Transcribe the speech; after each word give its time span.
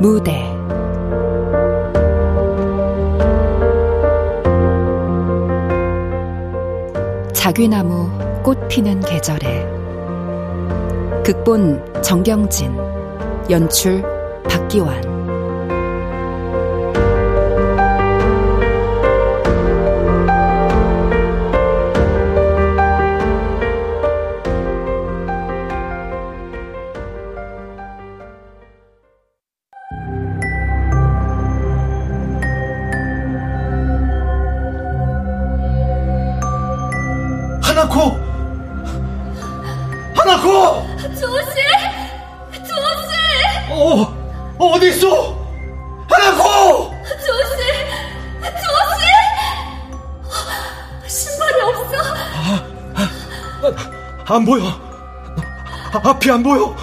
무대. 0.00 0.44
자귀나무 7.32 8.10
꽃 8.42 8.68
피는 8.68 9.00
계절에 9.00 9.66
극본 11.24 12.02
정경진 12.02 12.76
연출 13.50 14.02
박기환 14.48 15.17
안 56.30 56.42
보여. 56.42 56.77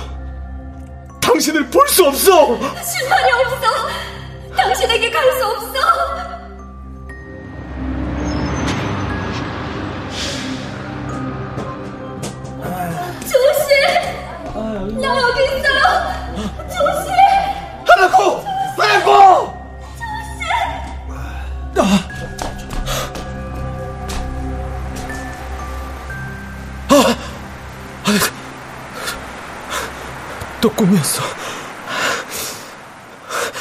또 30.66 30.72
꿈이었어. 30.72 31.22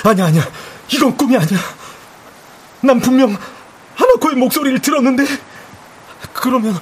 아니야, 0.05 0.25
아니야. 0.25 0.49
이건 0.89 1.15
꿈이 1.15 1.37
아니야. 1.37 1.59
난 2.81 2.99
분명 2.99 3.37
하나코의 3.95 4.37
목소리를 4.37 4.79
들었는데, 4.81 5.27
그러면, 6.33 6.81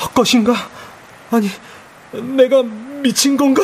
헛것인가? 0.00 0.54
아니, 1.32 1.50
내가 2.12 2.62
미친 2.62 3.36
건가? 3.36 3.62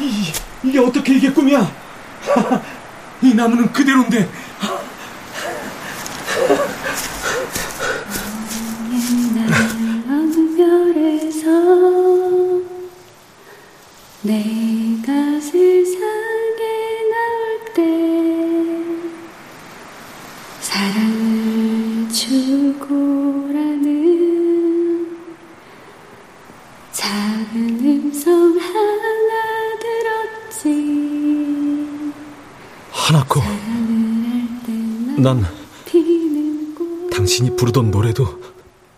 이, 0.00 0.32
이게 0.64 0.80
어떻게 0.80 1.14
이게 1.14 1.32
꿈이야? 1.32 1.72
이 3.22 3.32
나무는 3.34 3.72
그대로인데. 3.72 4.28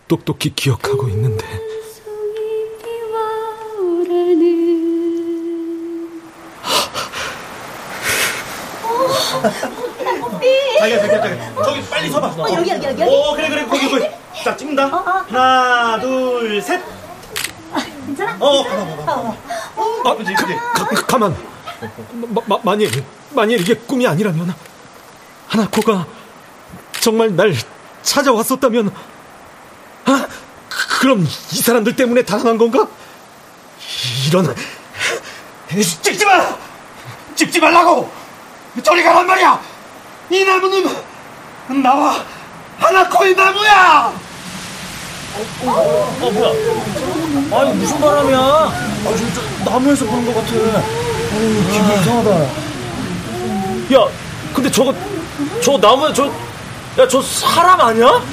똑똑히 0.07 0.53
기억하고 0.53 1.07
있는데 1.09 1.45
자기야, 10.79 10.99
자기야, 10.99 11.21
자기야. 11.21 11.55
저기 11.63 11.81
빨리 11.89 12.09
서봐. 12.09 12.27
어, 12.27 12.53
여기, 12.53 12.69
여기, 12.69 12.85
여기. 12.85 13.03
오, 13.03 13.33
그래, 13.33 13.49
그래, 13.49 13.65
거기, 13.65 13.89
거기. 13.89 14.05
자, 14.43 14.55
찍는다. 14.55 14.87
어, 14.87 14.97
어. 14.97 15.25
하나, 15.27 15.99
둘, 15.99 16.61
셋. 16.61 16.81
괜찮아? 18.05 18.37
어, 18.39 18.63
봐봐, 18.63 18.85
봐봐. 18.97 19.11
어, 19.11 19.37
어. 19.77 20.09
아, 20.09 20.15
그지, 20.15 20.33
그지. 20.33 20.55
가, 20.55 20.85
가, 20.85 21.05
가만. 21.07 21.35
마, 22.11 22.41
마, 22.45 22.59
만일, 22.63 22.89
만일 23.31 23.59
이게 23.61 23.73
꿈이 23.73 24.05
아니라면, 24.07 24.53
하나코가 25.47 26.05
정말 26.99 27.35
날 27.35 27.53
찾아왔었다면, 28.03 28.89
아, 28.89 28.93
그럼 31.05 31.21
이 31.21 31.55
사람들 31.57 31.95
때문에 31.95 32.23
당한 32.23 32.57
건가? 32.57 32.87
이런, 34.27 34.55
찍지 36.01 36.25
마! 36.25 36.57
찍지 37.35 37.59
말라고! 37.59 38.09
저리 38.81 39.03
가란 39.03 39.27
말이야! 39.27 39.61
이 40.31 40.43
나무는 40.43 40.83
나와 41.83 42.25
하나코의 42.79 43.35
나무야! 43.35 44.13
어, 45.35 45.69
어, 45.69 46.17
어, 46.21 46.31
뭐야? 46.31 47.61
아니, 47.61 47.73
무슨 47.75 48.01
바람이야? 48.01 48.39
아, 48.39 48.71
저, 49.03 49.63
저, 49.63 49.69
나무에서 49.69 50.05
보는 50.05 50.25
것 50.25 50.43
같아. 50.43 50.55
어우, 50.55 51.71
기분 51.71 52.01
이상하다. 52.01 52.41
야, 53.93 54.09
근데 54.55 54.71
저거, 54.71 54.91
저 55.61 55.77
나무에 55.77 56.11
저, 56.13 56.25
야, 56.97 57.07
저 57.07 57.21
사람 57.21 57.79
아니야? 57.79 58.23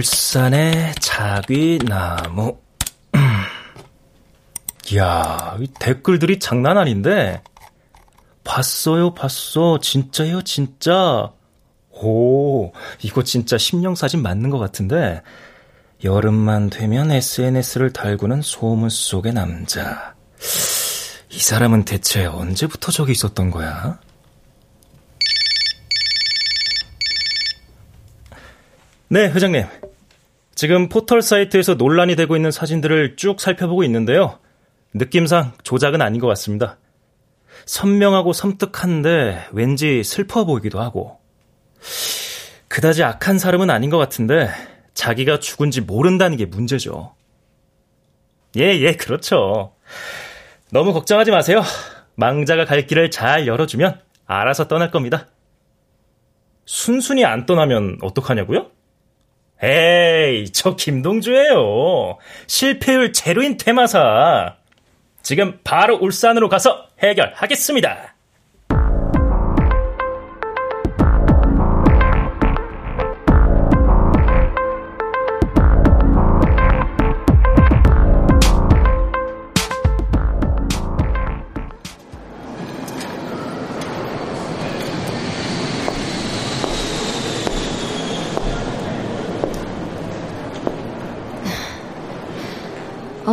울산의 0.00 0.94
자귀나무. 0.98 2.58
이야, 4.92 5.58
댓글들이 5.78 6.38
장난 6.38 6.78
아닌데. 6.78 7.42
봤어요, 8.42 9.12
봤어. 9.12 9.78
진짜요, 9.78 10.40
진짜. 10.42 11.30
오, 11.90 12.72
이거 13.02 13.22
진짜 13.22 13.58
심령사진 13.58 14.22
맞는 14.22 14.48
것 14.48 14.58
같은데. 14.58 15.20
여름만 16.02 16.70
되면 16.70 17.10
SNS를 17.10 17.92
달구는 17.92 18.40
소문 18.40 18.88
속의 18.88 19.34
남자. 19.34 20.14
이 21.28 21.38
사람은 21.38 21.84
대체 21.84 22.24
언제부터 22.24 22.90
저기 22.90 23.12
있었던 23.12 23.50
거야? 23.50 24.00
네, 29.08 29.28
회장님. 29.28 29.66
지금 30.60 30.90
포털 30.90 31.22
사이트에서 31.22 31.72
논란이 31.72 32.16
되고 32.16 32.36
있는 32.36 32.50
사진들을 32.50 33.16
쭉 33.16 33.40
살펴보고 33.40 33.82
있는데요. 33.84 34.38
느낌상 34.92 35.52
조작은 35.62 36.02
아닌 36.02 36.20
것 36.20 36.26
같습니다. 36.26 36.76
선명하고 37.64 38.34
섬뜩한데 38.34 39.48
왠지 39.52 40.04
슬퍼 40.04 40.44
보이기도 40.44 40.78
하고. 40.78 41.18
그다지 42.68 43.02
악한 43.02 43.38
사람은 43.38 43.70
아닌 43.70 43.88
것 43.88 43.96
같은데 43.96 44.50
자기가 44.92 45.38
죽은지 45.38 45.80
모른다는 45.80 46.36
게 46.36 46.44
문제죠. 46.44 47.14
예, 48.58 48.64
예, 48.80 48.92
그렇죠. 48.92 49.74
너무 50.70 50.92
걱정하지 50.92 51.30
마세요. 51.30 51.62
망자가 52.16 52.66
갈 52.66 52.86
길을 52.86 53.10
잘 53.10 53.46
열어주면 53.46 53.98
알아서 54.26 54.68
떠날 54.68 54.90
겁니다. 54.90 55.26
순순히 56.66 57.24
안 57.24 57.46
떠나면 57.46 57.96
어떡하냐고요? 58.02 58.72
에이, 59.62 60.50
저 60.52 60.76
김동주예요. 60.76 62.18
실패율 62.46 63.12
제로인 63.12 63.56
테마사. 63.56 64.56
지금 65.22 65.58
바로 65.62 65.96
울산으로 65.96 66.48
가서 66.48 66.88
해결하겠습니다. 67.02 68.14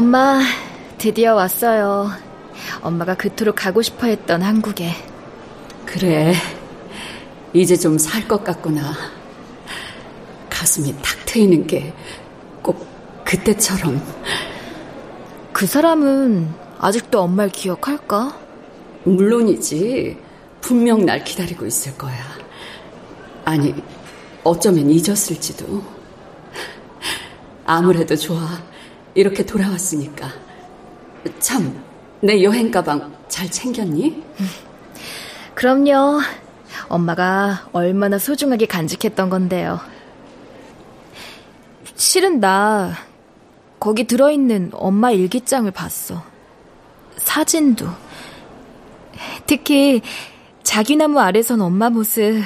엄마, 0.07 0.39
드디어 0.98 1.36
왔어요. 1.36 2.09
엄마가 2.81 3.15
그토록 3.15 3.56
가고 3.57 3.81
싶어 3.81 4.07
했던 4.07 4.42
한국에. 4.42 4.94
그래. 5.86 6.33
이제 7.51 7.75
좀 7.75 7.98
살 7.98 8.25
것 8.25 8.42
같구나. 8.42 8.94
가슴이 10.50 10.94
탁 11.01 11.25
트이는 11.25 11.68
게 11.68 11.94
꼭 12.62 12.88
그때처럼. 13.25 14.01
그 15.51 15.65
사람은 15.68 16.54
아직도 16.80 17.19
엄마를 17.19 17.51
기억할까? 17.51 18.39
물론이지. 19.04 20.18
분명 20.62 21.06
날 21.06 21.21
기다리고 21.25 21.65
있을 21.65 21.98
거야. 21.98 22.15
아니, 23.44 23.75
어쩌면 24.45 24.89
잊었을지도. 24.89 25.83
아무래도 27.65 28.15
좋아. 28.15 28.48
이렇게 29.17 29.43
돌아왔으니까. 29.43 30.29
참, 31.39 31.83
내 32.21 32.43
여행 32.43 32.69
가방 32.69 33.11
잘 33.27 33.49
챙겼니? 33.49 34.23
그럼요. 35.55 36.21
엄마가 36.87 37.67
얼마나 37.73 38.19
소중하게 38.19 38.67
간직했던 38.67 39.31
건데요. 39.31 39.79
실은 41.95 42.39
나 42.39 42.93
거기 43.79 44.03
들어있는 44.03 44.69
엄마 44.73 45.09
일기장을 45.09 45.71
봤어. 45.71 46.21
사진도. 47.17 47.87
특히 49.47 50.03
자기나무 50.61 51.19
아래선 51.19 51.61
엄마 51.61 51.89
모습 51.89 52.43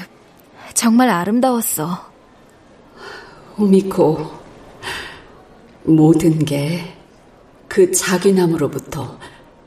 정말 0.74 1.10
아름다웠어. 1.10 2.10
우미코, 3.58 4.41
모든 5.84 6.46
게 6.46 7.02
그 7.74 7.90
자기나무로부터 7.90 9.18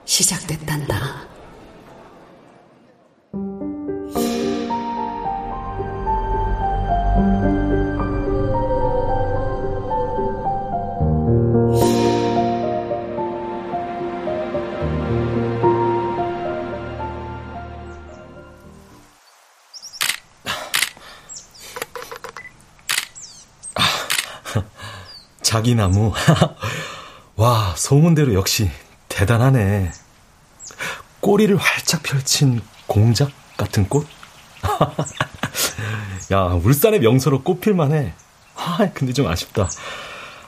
시작됐단다. 0.05 1.24
자기나무. 25.55 26.13
와, 27.37 27.75
소문대로 27.77 28.35
역시 28.35 28.73
대단하네. 29.09 29.93
꼬리를 31.21 31.57
활짝 31.57 32.03
펼친 32.03 32.61
공작 32.89 33.31
같은 33.57 33.89
꽃? 33.89 34.05
야, 36.33 36.41
울산의 36.41 36.99
명소로 36.99 37.45
꼽힐만해. 37.45 38.15
아, 38.57 38.91
근데 38.95 39.13
좀 39.13 39.29
아쉽다. 39.29 39.71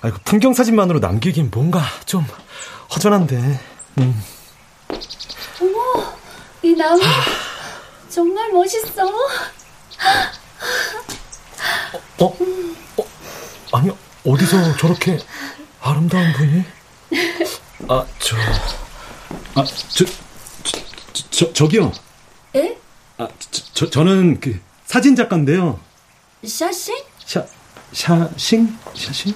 아이고, 0.01 0.19
풍경 0.25 0.55
사진만으로 0.55 0.99
남기긴 0.99 1.51
뭔가 1.53 1.83
좀 2.05 2.27
허전한데. 2.93 3.61
음. 3.99 4.23
어머, 5.61 6.17
이 6.65 6.75
나무 6.75 7.01
정말 8.09 8.51
멋있어. 8.51 9.07
어? 12.19 12.25
어? 12.25 12.66
어? 14.27 14.33
어디서 14.33 14.77
저렇게 14.77 15.19
아름다운 15.81 16.33
분이? 16.33 16.65
아, 17.89 18.05
저, 18.19 18.37
아, 19.55 19.65
저, 19.65 20.05
저, 20.65 21.31
저 21.31 21.53
저기요. 21.53 21.93
에? 22.57 22.77
아, 23.19 23.29
저, 23.39 23.63
저, 23.73 23.91
저는 23.91 24.41
그 24.41 24.61
사진 24.85 25.15
작가인데요. 25.15 25.79
샤싱? 26.45 26.97
샤, 27.25 27.47
샤싱? 27.93 28.77
샤싱? 28.95 29.35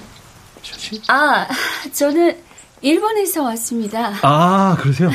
샤싱? 0.61 1.01
아, 1.07 1.47
저는 1.93 2.43
일본에서 2.81 3.43
왔습니다. 3.43 4.13
아, 4.21 4.75
그러세요? 4.79 5.09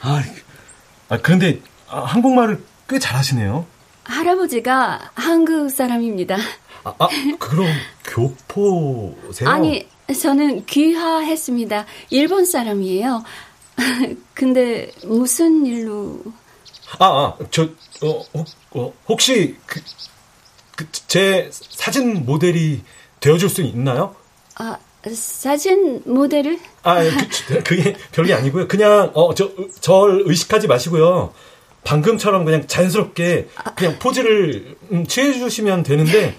아, 0.00 0.22
아 1.08 1.18
그런데 1.18 1.60
아, 1.88 2.00
한국말을 2.00 2.64
꽤 2.88 2.98
잘하시네요. 2.98 3.66
할아버지가 4.04 5.10
한국 5.14 5.68
사람입니다. 5.70 6.36
아, 6.86 6.94
아 7.00 7.08
그럼 7.40 7.66
교포세요? 8.04 9.48
아니, 9.48 9.88
저는 10.08 10.66
귀화했습니다. 10.66 11.84
일본 12.10 12.44
사람이에요. 12.44 13.24
근데 14.34 14.92
무슨 15.04 15.66
일로? 15.66 16.22
아, 17.00 17.06
아, 17.06 17.38
저, 17.50 17.64
어, 17.64 18.24
혹, 18.34 18.46
어, 18.70 18.92
혹시 19.08 19.56
그, 19.66 19.80
그, 20.76 20.86
제 21.08 21.50
사진 21.50 22.24
모델이 22.24 22.82
되어줄 23.18 23.48
수 23.48 23.62
있나요? 23.62 24.14
아, 24.54 24.78
사진 25.12 26.02
모델을? 26.04 26.60
아, 26.84 27.00
그, 27.48 27.62
그게 27.64 27.96
별게 28.12 28.32
아니고요. 28.32 28.68
그냥, 28.68 29.10
어, 29.14 29.34
저, 29.34 29.50
절 29.80 30.22
의식하지 30.24 30.68
마시고요. 30.68 31.34
방금처럼 31.82 32.44
그냥 32.44 32.66
자연스럽게 32.66 33.48
그냥 33.76 33.98
포즈를 33.98 34.76
음, 34.92 35.04
취해주시면 35.06 35.82
되는데, 35.82 36.36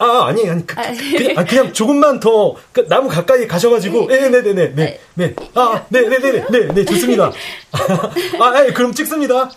아, 0.00 0.28
아니, 0.28 0.48
아니, 0.48 0.66
그, 0.66 0.74
그냥, 0.74 1.38
아, 1.38 1.44
그냥 1.44 1.72
조금만 1.74 2.20
더, 2.20 2.56
그, 2.72 2.88
나무 2.88 3.10
가까이 3.10 3.46
가셔가지고, 3.46 4.06
네 4.08 4.30
네네네, 4.30 4.74
네, 4.74 5.00
네. 5.12 5.34
아, 5.54 5.84
네네네네, 5.90 6.46
네, 6.50 6.68
네, 6.74 6.84
좋습니다. 6.86 7.30
아, 7.72 8.44
아, 8.44 8.66
그럼 8.72 8.94
찍습니다. 8.94 9.50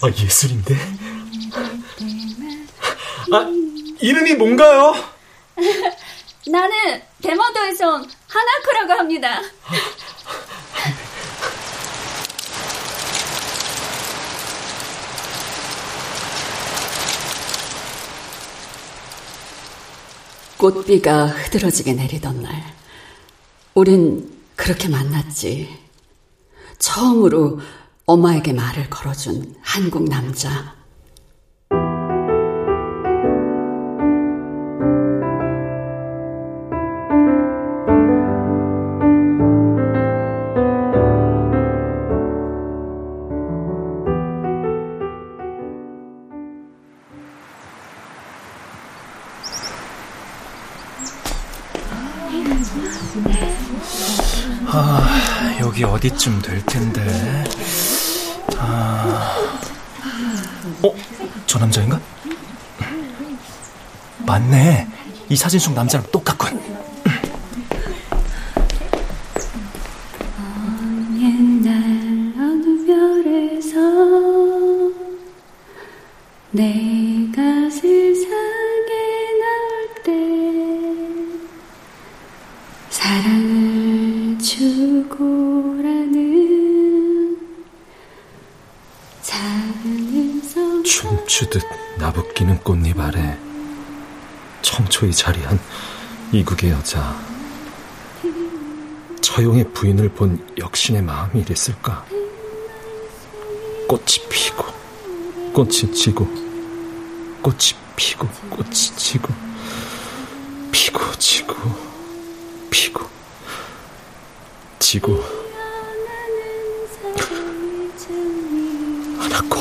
아, 0.00 0.08
예술인데? 0.08 0.76
아, 3.32 3.46
이름이 4.00 4.34
뭔가요? 4.34 4.94
나는 6.48 7.00
대마도에서 7.22 8.04
하나코라고 8.26 8.92
합니다. 8.98 9.40
꽃비가 20.58 21.26
흐드러지게 21.26 21.94
내리던 21.94 22.42
날, 22.42 22.52
우린 23.74 24.32
그렇게 24.54 24.88
만났지. 24.88 25.76
처음으로 26.78 27.60
엄마에게 28.06 28.52
말을 28.52 28.88
걸어준 28.88 29.56
한국 29.60 30.08
남자. 30.08 30.81
아, 55.82 55.84
여기 55.84 55.84
어디쯤 55.84 56.40
될 56.42 56.64
텐데. 56.64 57.44
아. 58.56 59.36
어? 60.82 60.94
저 61.46 61.58
남자인가? 61.58 62.00
맞네. 64.24 64.86
이 65.28 65.36
사진 65.36 65.58
속 65.58 65.74
남자랑 65.74 66.06
똑같군. 66.12 66.31
이국의 96.62 96.70
여자. 96.70 97.20
처용의 99.20 99.72
부인을 99.72 100.08
본 100.10 100.44
역신의 100.56 101.02
마음이 101.02 101.40
이랬을까? 101.40 102.04
꽃이 103.88 104.28
피고 104.30 104.64
꽃이 105.52 105.92
지고 105.92 106.24
꽃이 107.42 107.74
피고 107.96 108.28
꽃이 108.48 108.72
지고 108.72 109.28
피고 110.70 111.00
지고 111.18 111.54
피고 112.70 113.06
지고 114.78 115.22
하나코 119.18 119.60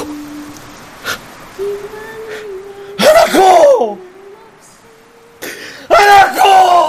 하나코 2.97 3.99
하나코 5.89 6.81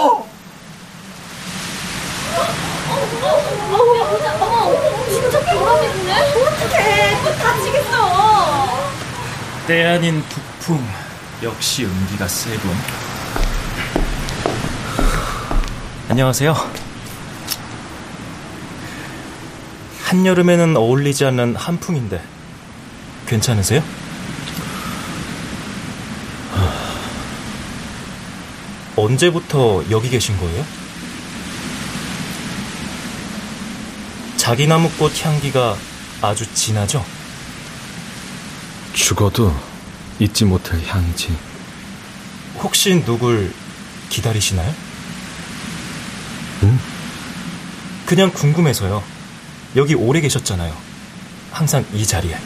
진짜 5.09 5.39
보라겠네? 5.39 6.11
어떡해, 6.13 7.23
또 7.23 7.31
다치겠어. 7.37 7.93
때 9.65 9.85
아닌 9.85 10.21
북풍 10.23 10.85
역시 11.41 11.85
음기가 11.85 12.27
세군. 12.27 12.69
안녕하세요. 16.09 16.53
한여름에는 20.03 20.75
어울리지 20.75 21.23
않는 21.25 21.55
한풍인데 21.55 22.21
괜찮으세요? 23.25 23.81
언제부터 28.97 29.85
여기 29.89 30.09
계신 30.09 30.37
거예요? 30.39 30.65
자기나무꽃 34.35 35.25
향기가 35.25 35.77
아주 36.21 36.53
진하죠? 36.53 37.22
죽어도 38.93 39.53
잊지 40.19 40.45
못할 40.45 40.79
향이지. 40.85 41.35
혹시 42.59 43.03
누굴 43.03 43.51
기다리시나요? 44.09 44.73
응? 46.63 46.79
그냥 48.05 48.31
궁금해서요. 48.31 49.03
여기 49.75 49.95
오래 49.95 50.21
계셨잖아요. 50.21 50.75
항상 51.51 51.85
이 51.93 52.05
자리에. 52.05 52.37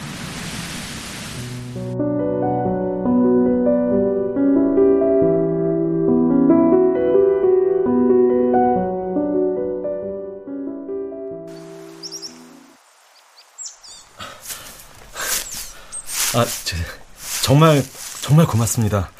정말 17.58 17.82
정말 18.20 18.46
고맙습니다. 18.46 19.10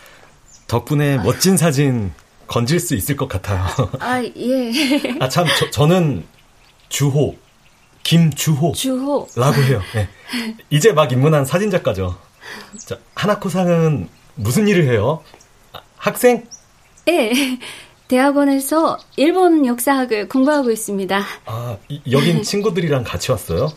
덕분에 0.68 1.18
아유. 1.18 1.22
멋진 1.24 1.56
사진 1.56 2.12
건질 2.46 2.78
수 2.78 2.94
있을 2.94 3.16
것 3.16 3.28
같아요. 3.28 3.66
아, 3.98 4.22
예. 4.22 4.72
아, 5.18 5.28
참, 5.28 5.44
저, 5.58 5.68
저는 5.70 6.24
주호, 6.88 7.34
김주호. 8.04 8.74
주호. 8.74 9.26
라고 9.34 9.60
해요. 9.64 9.82
네. 9.92 10.08
이제 10.70 10.92
막 10.92 11.10
입문한 11.10 11.46
사진 11.46 11.68
작가죠. 11.68 12.16
자, 12.86 12.96
하나코상은 13.16 14.08
무슨 14.36 14.68
일을 14.68 14.88
해요? 14.88 15.20
아, 15.72 15.80
학생? 15.96 16.46
예. 17.08 17.32
대학원에서 18.06 18.98
일본 19.16 19.66
역사학을 19.66 20.28
공부하고 20.28 20.70
있습니다. 20.70 21.24
아, 21.46 21.76
이, 21.88 22.00
여긴 22.12 22.44
친구들이랑 22.44 23.02
같이 23.02 23.32
왔어요? 23.32 23.72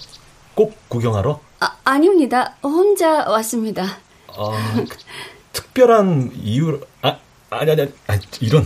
꼭 0.53 0.77
구경하러? 0.87 1.41
아, 1.61 1.77
아닙니다. 1.83 2.55
혼자 2.61 3.27
왔습니다. 3.27 3.97
아, 4.37 4.85
그, 4.89 4.97
특별한 5.53 6.31
이유, 6.43 6.79
아, 7.01 7.17
아니, 7.49 7.71
아니, 7.71 7.81
아니, 8.07 8.21
이런, 8.39 8.65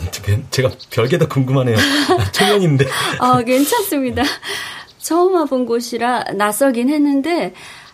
제가 0.51 0.71
별게 0.91 1.17
다 1.17 1.27
궁금하네요. 1.27 1.75
초면인데. 2.31 2.85
아, 3.19 3.41
괜찮습니다. 3.41 4.23
처음 4.99 5.33
와본 5.33 5.65
곳이라 5.65 6.25
낯설긴 6.35 6.89
했는데, 6.89 7.53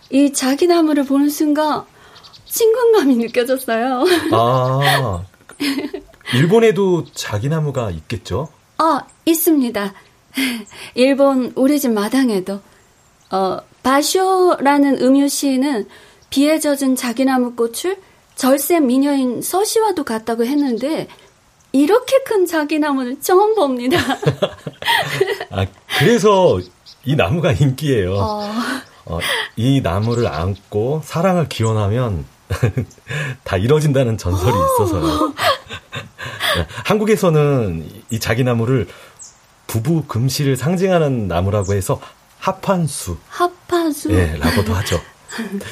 이 0.10 0.34
자기 0.34 0.68
나무를 0.68 1.06
보는 1.06 1.30
순간, 1.30 1.84
친근감이 2.46 3.16
느껴졌어요. 3.16 4.04
아, 4.34 5.24
일본에도 6.34 7.06
자기 7.14 7.48
나무가 7.48 7.90
있겠죠? 7.92 8.50
아, 8.78 9.02
있습니다. 9.26 9.94
일본 10.96 11.54
우리 11.56 11.80
집 11.80 11.92
마당에도. 11.92 12.60
어, 13.32 13.60
바쇼라는 13.84 15.02
음유 15.02 15.30
시인은 15.30 15.88
비에 16.32 16.60
젖은 16.60 16.96
자기나무 16.96 17.56
꽃을 17.56 17.98
절세 18.36 18.80
미녀인 18.80 19.44
서시와도 19.44 20.04
같다고 20.04 20.46
했는데 20.46 21.08
이렇게 21.74 22.24
큰 22.24 22.48
자기나무는 22.48 23.22
처음 23.22 23.54
봅니다. 23.54 23.98
아, 25.52 25.66
그래서 26.00 26.60
이 27.04 27.16
나무가 27.16 27.52
인기예요. 27.52 28.16
어... 28.16 28.50
어, 29.06 29.20
이 29.56 29.82
나무를 29.82 30.28
안고 30.28 31.02
사랑을 31.04 31.50
기원하면 31.50 32.26
다 33.44 33.58
이뤄진다는 33.58 34.18
전설이 34.18 34.52
있어서요. 34.52 35.34
한국에서는 36.86 37.90
이 38.10 38.20
자기나무를 38.20 38.88
부부 39.68 40.04
금실을 40.08 40.56
상징하는 40.56 41.28
나무라고 41.28 41.74
해서 41.74 42.00
합판수. 42.40 43.18
합판수? 43.30 44.10
네, 44.10 44.38
라고도 44.38 44.74
하죠. 44.76 45.00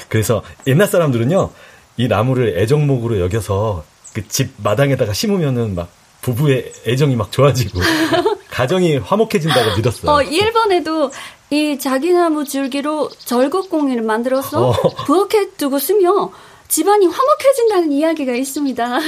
그래서 0.09 0.43
옛날 0.67 0.87
사람들은요, 0.87 1.51
이 1.97 2.07
나무를 2.07 2.57
애정목으로 2.59 3.19
여겨서 3.19 3.83
그 4.13 4.23
집 4.27 4.51
마당에다가 4.57 5.13
심으면은 5.13 5.75
막 5.75 5.89
부부의 6.21 6.73
애정이 6.87 7.15
막 7.15 7.31
좋아지고 7.31 7.79
가정이 8.49 8.97
화목해진다고 8.97 9.77
믿었어요. 9.77 10.11
어, 10.11 10.21
일본에도 10.21 11.11
이 11.49 11.77
자기나무 11.79 12.45
줄기로 12.45 13.09
절곡공예를 13.09 14.03
만들어서 14.03 14.69
어. 14.69 14.95
부엌에 15.05 15.51
두고 15.57 15.79
쓰면 15.79 16.29
집안이 16.67 17.07
화목해진다는 17.07 17.91
이야기가 17.91 18.33
있습니다. 18.33 18.85
아, 18.85 19.01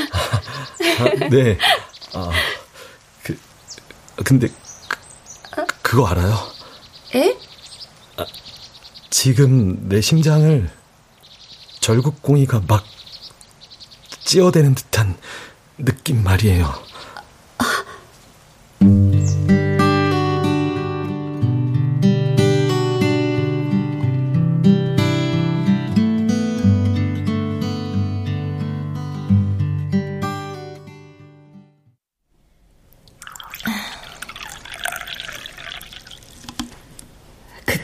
네. 1.29 1.57
아, 2.13 2.31
그, 3.23 3.37
근데 4.23 4.47
그, 5.51 5.65
그거 5.81 6.07
알아요? 6.07 6.35
에? 7.15 7.35
지금 9.11 9.89
내 9.89 9.99
심장을 9.99 10.69
절국공이가 11.81 12.63
막 12.65 12.85
찌어대는 14.23 14.73
듯한 14.73 15.17
느낌 15.77 16.23
말이에요. 16.23 16.90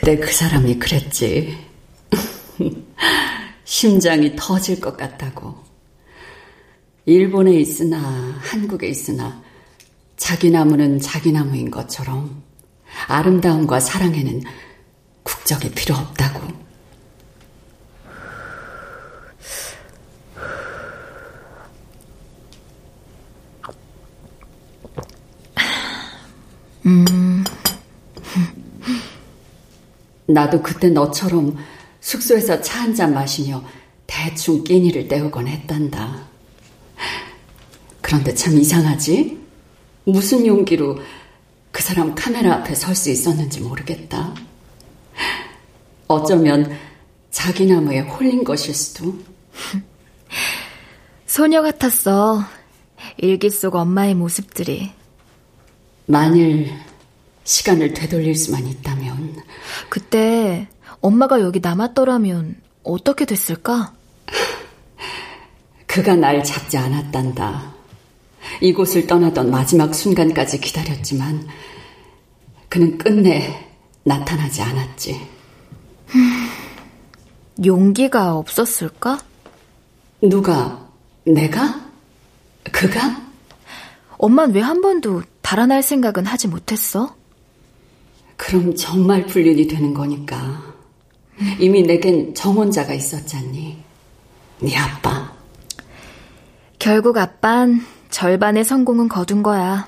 그때 0.08 0.22
그 0.22 0.32
사람이 0.32 0.80
그랬지. 0.80 1.58
심장이 3.66 4.34
터질 4.38 4.80
것 4.80 4.96
같다고. 4.96 5.54
일본에 7.06 7.52
있으나 7.56 8.00
한국에 8.40 8.88
있으나 8.88 9.44
자기 10.16 10.50
나무는 10.50 11.02
자기 11.02 11.34
나무인 11.34 11.70
것처럼 11.70 12.42
아름다움과 13.10 13.82
사랑에는 13.82 14.44
국적이 15.24 15.72
필요 15.72 15.96
없다고. 15.96 16.48
음. 26.86 27.44
나도 30.28 30.62
그때 30.62 30.90
너처럼 30.90 31.58
숙소에서 32.02 32.62
차 32.62 32.82
한 32.82 32.94
잔 32.96 33.14
마시며 33.14 33.64
대충 34.06 34.64
끼니를 34.64 35.08
때우곤 35.08 35.48
했단다. 35.48 36.28
그런데 38.02 38.34
참 38.34 38.58
이상하지? 38.58 39.38
무슨 40.06 40.46
용기로 40.46 41.00
그 41.72 41.84
사람 41.84 42.16
카메라 42.16 42.56
앞에 42.56 42.74
설 42.76 42.96
수 42.96 43.10
있었는지 43.10 43.60
모르겠다. 43.62 44.34
어쩌면 46.08 46.72
자기 47.32 47.66
나무에 47.66 48.00
홀린 48.00 48.44
것일 48.44 48.74
수도. 48.74 49.14
소녀 51.28 51.62
같았어. 51.62 52.42
일기 53.18 53.50
속 53.50 53.76
엄마의 53.76 54.16
모습들이. 54.16 54.92
만일 56.06 56.72
시간을 57.44 57.94
되돌릴 57.94 58.36
수만 58.36 58.66
있다면. 58.66 59.07
그때 59.90 60.68
엄마가 61.02 61.42
여기 61.42 61.60
남았더라면 61.60 62.56
어떻게 62.84 63.26
됐을까? 63.26 63.94
그가 65.86 66.16
날 66.16 66.44
잡지 66.44 66.78
않았단다. 66.78 67.74
이곳을 68.62 69.08
떠나던 69.08 69.50
마지막 69.52 69.94
순간까지 69.94 70.60
기다렸지만 70.60 71.48
그는 72.70 72.98
끝내 72.98 73.68
나타나지 74.04 74.62
않았지. 74.62 75.20
용기가 77.66 78.36
없었을까? 78.36 79.20
누가? 80.22 80.88
내가? 81.26 81.82
그가? 82.72 83.22
엄만 84.18 84.52
왜 84.54 84.62
한 84.62 84.82
번도 84.82 85.24
달아날 85.42 85.82
생각은 85.84 86.26
하지 86.26 86.48
못했어? 86.48 87.16
그럼 88.38 88.76
정말 88.76 89.26
불륜이 89.26 89.68
되는 89.68 89.94
거니까. 89.94 90.64
이미 91.60 91.82
내겐 91.82 92.34
정혼자가 92.34 92.94
있었잖니. 92.94 93.78
네 94.62 94.78
아빠. 94.78 95.34
결국 96.80 97.18
아빤 97.18 97.82
절반의 98.10 98.64
성공은 98.64 99.10
거둔 99.10 99.44
거야. 99.44 99.88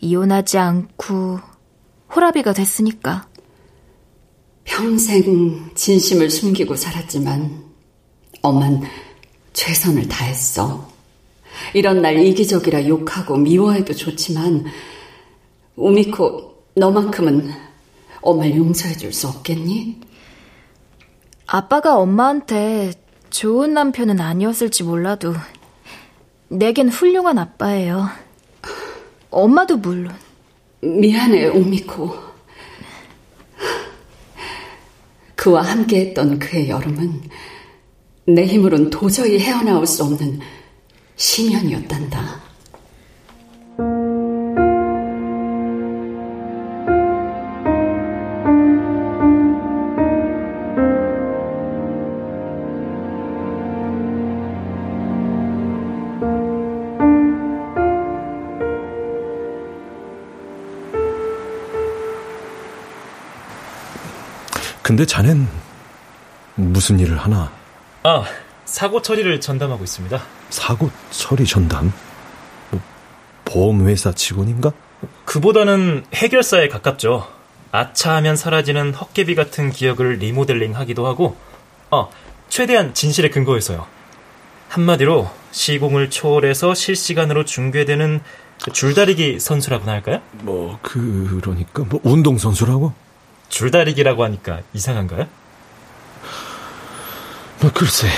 이혼하지 0.00 0.58
않고 0.58 1.40
호라비가 2.14 2.52
됐으니까. 2.52 3.26
평생 4.64 5.70
진심을 5.74 6.30
숨기고 6.30 6.76
살았지만 6.76 7.64
엄만 8.42 8.82
최선을 9.52 10.08
다했어. 10.08 10.88
이런 11.74 12.02
날 12.02 12.18
이기적이라 12.18 12.86
욕하고 12.86 13.36
미워해도 13.36 13.94
좋지만 13.94 14.66
우미코 15.74 16.64
너만큼은 16.76 17.67
엄마를 18.30 18.56
용서해 18.56 18.96
줄 18.96 19.12
수 19.12 19.28
없겠니? 19.28 20.00
아빠가 21.46 21.96
엄마한테 21.96 22.92
좋은 23.30 23.72
남편은 23.74 24.20
아니었을지 24.20 24.82
몰라도 24.82 25.34
내겐 26.48 26.88
훌륭한 26.88 27.38
아빠예요. 27.38 28.08
엄마도 29.30 29.76
물론. 29.76 30.14
미안해, 30.80 31.48
오미코. 31.48 32.14
그와 35.36 35.62
함께했던 35.62 36.38
그의 36.38 36.68
여름은 36.68 37.22
내 38.26 38.44
힘으론 38.46 38.90
도저히 38.90 39.38
헤어나올 39.38 39.86
수 39.86 40.04
없는 40.04 40.40
심연이었단다. 41.16 42.47
근데 64.88 65.04
자넨 65.04 65.46
무슨 66.54 66.98
일을 66.98 67.18
하나? 67.18 67.52
아, 68.04 68.24
사고 68.64 69.02
처리를 69.02 69.38
전담하고 69.38 69.84
있습니다. 69.84 70.18
사고 70.48 70.90
처리 71.10 71.44
전담? 71.44 71.92
뭐, 72.70 72.80
보험회사 73.44 74.12
직원인가? 74.12 74.72
그보다는 75.26 76.06
해결사에 76.14 76.68
가깝죠. 76.68 77.28
아차하면 77.70 78.36
사라지는 78.36 78.94
헛개비 78.94 79.34
같은 79.34 79.72
기억을 79.72 80.14
리모델링 80.20 80.74
하기도 80.74 81.06
하고, 81.06 81.36
어, 81.90 82.08
최대한 82.48 82.94
진실에 82.94 83.28
근거해서요. 83.28 83.86
한마디로 84.70 85.30
시공을 85.50 86.08
초월해서 86.08 86.72
실시간으로 86.72 87.44
중계되는 87.44 88.22
줄다리기 88.72 89.38
선수라고나 89.38 89.92
할까요? 89.92 90.22
뭐, 90.44 90.78
그러니까, 90.80 91.84
뭐, 91.84 92.00
운동선수라고? 92.04 92.94
줄다리기라고 93.48 94.24
하니까 94.24 94.60
이상한가요? 94.72 95.26
뭐 97.60 97.72
글쎄. 97.72 98.08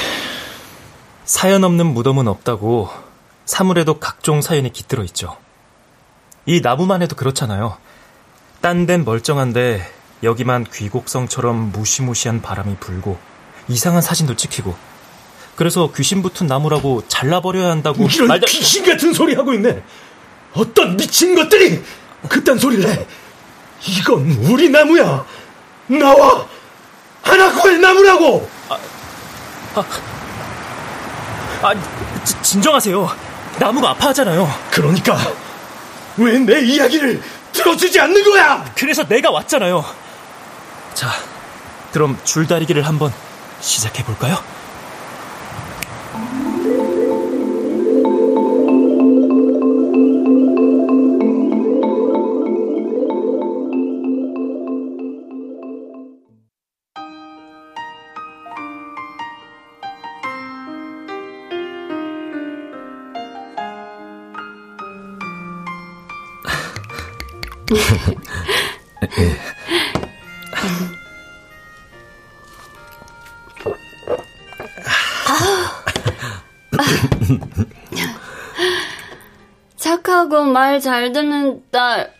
사연 1.25 1.65
없는 1.65 1.87
무덤은 1.87 2.29
없다고 2.29 2.91
사물에도 3.45 3.99
각종 3.99 4.43
사연이 4.43 4.73
깃들어 4.73 5.05
있죠. 5.05 5.37
이 6.47 6.61
나무만 6.61 7.03
해도 7.03 7.17
그렇잖아요. 7.17 7.77
딴 8.61 8.87
데는 8.87 9.05
멀쩡한데 9.05 9.91
여기만 10.23 10.67
귀곡성처럼 10.73 11.73
무시무시한 11.73 12.43
바람이 12.43 12.77
불고 12.79 13.19
이상한 13.69 14.03
사진도 14.03 14.37
찍히고 14.37 14.77
그래서 15.57 15.93
귀신 15.95 16.23
붙은 16.23 16.47
나무라고 16.47 17.05
잘라버려야 17.09 17.71
한다고 17.71 18.07
이런 18.07 18.29
말도... 18.29 18.47
귀신 18.47 18.85
같은 18.85 19.13
소리 19.13 19.35
하고 19.35 19.53
있네. 19.55 19.83
어떤 20.55 20.97
미친 20.97 21.35
것들이 21.35 21.83
그딴 22.29 22.59
소리를 22.59 22.89
해. 22.89 23.07
이건 23.87 24.31
우리 24.51 24.69
나무야. 24.69 25.25
나와 25.89 26.47
하나코의 27.23 27.79
나무라고. 27.79 28.49
아, 28.69 28.79
아, 29.75 29.85
아 31.63 31.75
지, 32.25 32.43
진정하세요. 32.43 33.17
나무가 33.59 33.91
아파하잖아요. 33.91 34.49
그러니까 34.71 35.17
왜 36.17 36.39
내 36.39 36.61
이야기를 36.61 37.23
들어주지 37.53 37.99
않는 38.01 38.23
거야? 38.25 38.65
그래서 38.77 39.05
내가 39.05 39.31
왔잖아요. 39.31 39.85
자, 40.95 41.09
그럼 41.93 42.19
줄다리기를 42.25 42.87
한번 42.87 43.13
시작해 43.61 44.05
볼까요? 44.05 44.39
착하고 79.77 80.45
말 80.45 80.81
잘 80.81 81.13
듣는 81.13 81.63
딸, 81.71 82.13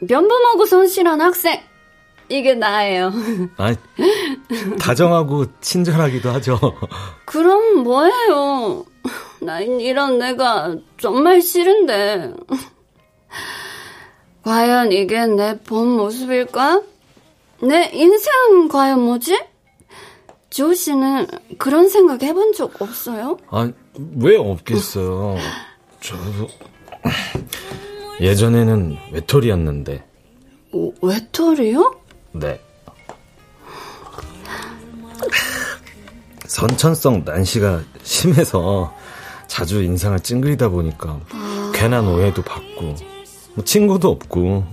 면범하고 0.00 0.66
성실한 0.66 1.20
학생. 1.20 1.60
이게 2.28 2.54
나예요. 2.54 3.12
아, 3.56 3.72
다정하고 4.80 5.46
친절하기도 5.60 6.28
하죠. 6.30 6.58
그럼 7.24 7.84
뭐예요? 7.84 8.84
난 9.40 9.62
이런 9.80 10.18
내가 10.18 10.74
정말 11.00 11.40
싫은데. 11.40 12.32
과연 14.50 14.92
이게 14.92 15.26
내 15.26 15.58
본 15.58 15.88
모습일까? 15.88 16.80
내 17.62 17.90
인생 17.92 18.68
과연 18.68 19.00
뭐지? 19.00 19.36
조 20.50 20.72
씨는 20.72 21.26
그런 21.58 21.88
생각 21.88 22.22
해본 22.22 22.52
적 22.52 22.80
없어요? 22.80 23.38
아, 23.50 23.68
왜 24.18 24.36
없겠어요. 24.36 25.36
저도 26.00 26.48
예전에는 28.20 28.96
외톨이였는데. 29.14 30.04
오, 30.72 30.92
외톨이요? 31.02 32.00
네. 32.34 32.60
선천성 36.46 37.24
난시가 37.24 37.82
심해서 38.04 38.94
자주 39.48 39.82
인상을 39.82 40.20
찡그리다 40.20 40.68
보니까 40.68 41.20
아... 41.32 41.72
괜한 41.74 42.06
오해도 42.06 42.42
받고 42.42 42.94
뭐 43.56 43.64
친구도 43.64 44.08
없고 44.10 44.64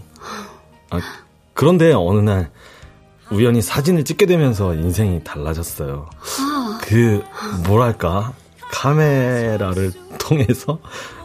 아, 0.91 0.99
그런데 1.53 1.93
어느 1.93 2.19
날 2.19 2.51
우연히 3.31 3.61
사진을 3.61 4.03
찍게 4.03 4.27
되면서 4.27 4.75
인생이 4.75 5.23
달라졌어요. 5.23 6.09
아... 6.39 6.79
그 6.83 7.23
뭐랄까 7.65 8.33
카메라를 8.71 9.91
통해서 10.19 10.79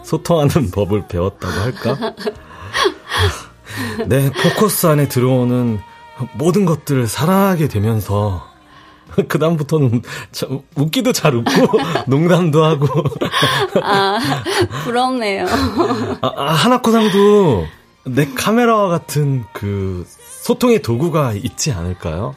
소통하는 0.04 0.70
법을 0.72 1.08
배웠다고 1.08 1.52
할까? 1.52 2.14
내 4.06 4.30
포커스 4.30 4.86
안에 4.86 5.08
들어오는 5.08 5.80
모든 6.34 6.64
것들을 6.64 7.06
사랑하게 7.06 7.68
되면서 7.68 8.47
그다음부터는 9.28 10.02
참 10.32 10.60
웃기도 10.76 11.12
잘 11.12 11.34
웃고 11.34 11.50
농담도 12.06 12.64
하고 12.64 12.86
아 13.82 14.18
부럽네요. 14.84 15.46
아, 16.20 16.32
아, 16.36 16.44
하나코상도 16.52 17.66
내 18.04 18.26
카메라와 18.26 18.88
같은 18.88 19.44
그 19.52 20.06
소통의 20.42 20.82
도구가 20.82 21.32
있지 21.34 21.72
않을까요? 21.72 22.34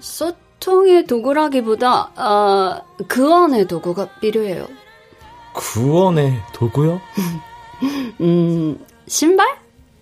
소통의 0.00 1.06
도구라기보다 1.06 2.10
어, 2.16 2.82
그 3.06 3.32
안에 3.32 3.66
도구가 3.66 4.08
필요해요. 4.20 4.66
구원의 5.52 6.40
도구요? 6.52 7.00
음, 8.20 8.84
신발? 9.06 9.46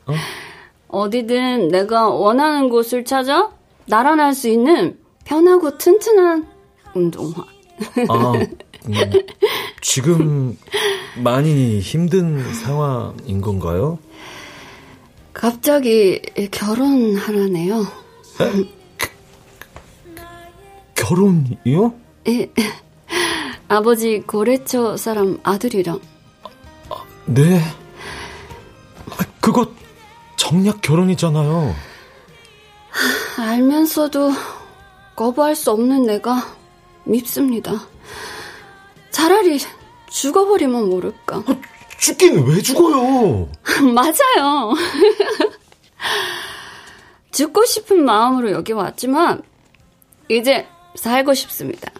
어? 0.07 0.14
어디든 0.88 1.68
내가 1.68 2.09
원하는 2.09 2.68
곳을 2.68 3.05
찾아 3.05 3.51
날아날 3.87 4.35
수 4.35 4.48
있는 4.48 4.98
편하고 5.25 5.79
튼튼한 5.79 6.47
운동화. 6.95 7.45
아, 8.09 8.33
음, 8.89 8.95
지금 9.81 10.59
많이 11.17 11.81
힘든 11.81 12.53
상황인 12.55 13.41
건가요? 13.41 13.99
갑자기 15.33 16.21
결혼하라네요. 16.51 17.87
결혼이요? 20.95 21.95
예. 22.29 22.51
아버지 23.69 24.21
고래초 24.21 24.97
사람 24.97 25.39
아들이랑. 25.43 26.01
아, 26.91 26.97
네. 27.27 27.59
아, 29.11 29.17
그거 29.41 29.67
정략 30.37 30.83
결혼이잖아요. 30.83 31.75
알면서도 33.39 34.31
거부할 35.14 35.55
수 35.55 35.70
없는 35.70 36.07
내가 36.07 36.57
밉습니다. 37.05 37.87
차라리 39.11 39.59
죽어버리면 40.11 40.90
모를까. 40.90 41.44
아, 41.46 41.61
죽긴 41.98 42.44
왜 42.46 42.61
죽어요? 42.61 43.48
맞아요. 43.94 44.72
죽고 47.33 47.64
싶은 47.64 48.05
마음으로 48.05 48.53
여기 48.53 48.72
왔지만 48.72 49.42
이제 50.29 50.66
살고 50.94 51.35
싶습니다. 51.35 51.90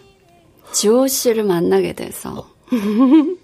지호 0.71 1.07
씨를 1.07 1.43
만나게 1.43 1.93
돼서. 1.93 2.49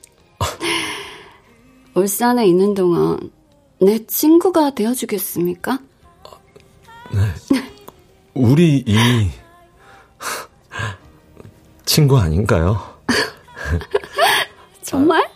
울산에 1.95 2.47
있는 2.47 2.73
동안 2.73 3.19
내 3.81 4.05
친구가 4.05 4.71
되어주겠습니까? 4.71 5.79
네. 7.11 7.19
우리 8.33 8.83
이미 8.85 9.29
친구 11.89 12.19
아닌가요? 12.19 12.79
정말? 14.83 15.27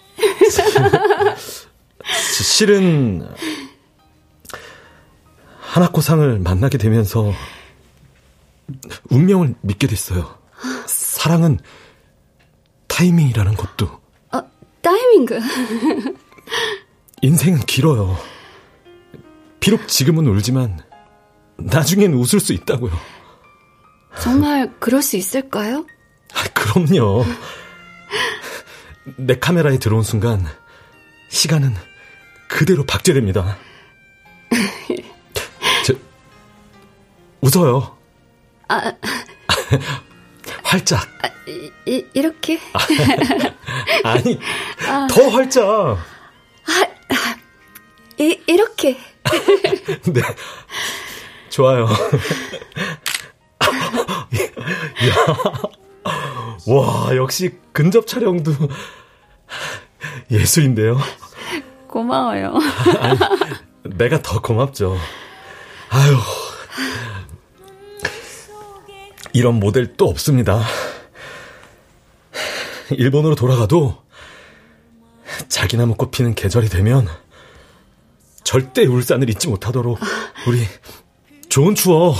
실은 2.39 3.27
하나코상을 5.61 6.37
만나게 6.37 6.77
되면서 6.77 7.33
운명을 9.09 9.55
믿게 9.61 9.87
됐어요. 9.87 10.37
사랑은 10.85 11.57
타이밍이라는 12.85 13.55
것도. 13.55 13.89
어, 14.33 14.41
타이밍그. 14.83 15.39
인생은 17.23 17.61
길어요. 17.61 18.15
비록 19.59 19.87
지금은 19.87 20.27
울지만 20.27 20.81
나중엔 21.57 22.13
웃을 22.13 22.39
수 22.39 22.53
있다고요. 22.53 22.91
정말 24.21 24.71
그럴 24.79 25.01
수 25.01 25.17
있을까요? 25.17 25.87
아, 26.33 26.43
그럼요. 26.53 27.25
내 29.17 29.37
카메라에 29.37 29.77
들어온 29.77 30.01
순간 30.03 30.45
시간은 31.29 31.75
그대로 32.47 32.85
박제됩니다. 32.85 33.57
저, 35.85 35.93
웃어요. 37.41 37.97
아, 38.67 38.93
활짝. 40.63 41.07
아, 41.23 41.29
이, 41.85 42.05
이렇게? 42.13 42.59
아니, 44.03 44.39
아, 44.87 45.07
더 45.09 45.29
활짝. 45.29 45.63
아, 45.65 45.97
아, 47.09 47.35
이, 48.19 48.39
이렇게. 48.47 48.97
네. 50.05 50.21
좋아요. 51.49 51.87
와, 56.67 57.15
역시 57.15 57.51
근접 57.71 58.07
촬영도 58.07 58.51
예술인데요. 60.31 60.97
고마워요. 61.87 62.53
아니, 62.99 63.19
내가 63.95 64.21
더 64.21 64.41
고맙죠. 64.41 64.97
아유. 65.89 66.17
이런 69.33 69.55
모델 69.55 69.95
또 69.97 70.07
없습니다. 70.07 70.61
일본으로 72.91 73.35
돌아가도 73.35 74.01
자기나무 75.47 75.95
꽃 75.95 76.11
피는 76.11 76.35
계절이 76.35 76.69
되면 76.69 77.07
절대 78.43 78.85
울산을 78.85 79.29
잊지 79.29 79.47
못하도록 79.47 79.99
우리 80.47 80.63
좋은 81.49 81.75
추억 81.75 82.15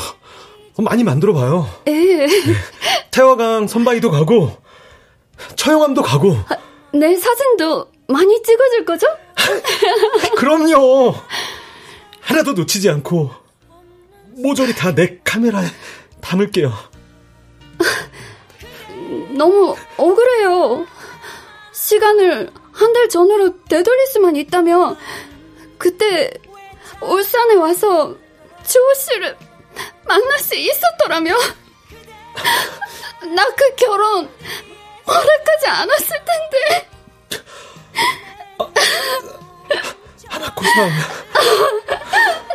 많이 0.82 1.04
만들어 1.04 1.34
봐요. 1.34 1.68
네. 1.86 2.28
태화강 3.12 3.68
선바위도 3.68 4.10
가고 4.12 4.58
처형암도 5.56 6.02
가고. 6.02 6.32
아, 6.50 6.56
내 6.94 7.16
사진도 7.16 7.88
많이 8.08 8.42
찍어줄 8.42 8.86
거죠? 8.86 9.08
그럼요. 10.38 11.14
하나도 12.22 12.54
놓치지 12.54 12.90
않고 12.90 13.32
모조리 14.38 14.74
다 14.74 14.94
내 14.96 15.20
카메라에 15.24 15.68
담을게요. 16.22 16.72
너무 19.38 19.76
억울해요. 19.98 20.86
시간을 21.74 22.50
한 22.72 22.94
달 22.94 23.08
전으로 23.10 23.64
되돌릴 23.66 24.08
수만 24.08 24.36
있다면 24.36 24.98
그때 25.78 26.32
울산에 27.02 27.54
와서 27.56 28.16
주호 28.66 28.94
씨를 28.96 29.38
만날 30.06 30.40
수 30.40 30.56
있었더라면 30.56 31.38
나 33.36 33.46
그 33.56 33.76
결혼 33.76 34.30
허락하지 35.08 35.68
않았을 35.68 36.18
텐데. 36.26 36.90
하나. 40.30 40.54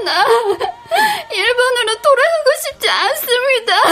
나 0.04 0.24
일본으로 1.30 2.02
돌아가고 2.02 2.50
싶지 2.62 2.88
않습니다. 2.88 3.82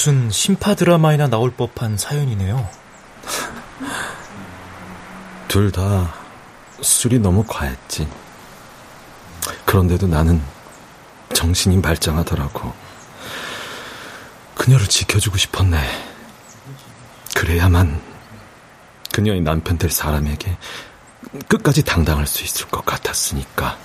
무슨 0.00 0.30
심파 0.30 0.76
드라마에나 0.76 1.28
나올 1.28 1.50
법한 1.50 1.98
사연이네요. 1.98 2.66
둘 5.46 5.70
다 5.70 6.14
술이 6.80 7.18
너무 7.18 7.44
과했지. 7.46 8.08
그런데도 9.66 10.06
나는 10.06 10.42
정신이 11.34 11.76
말짱하더라고. 11.76 12.72
그녀를 14.54 14.86
지켜주고 14.86 15.36
싶었네. 15.36 15.78
그래야만 17.36 18.00
그녀의 19.12 19.42
남편 19.42 19.76
될 19.76 19.90
사람에게 19.90 20.56
끝까지 21.46 21.82
당당할 21.82 22.26
수 22.26 22.42
있을 22.42 22.68
것 22.68 22.86
같았으니까. 22.86 23.76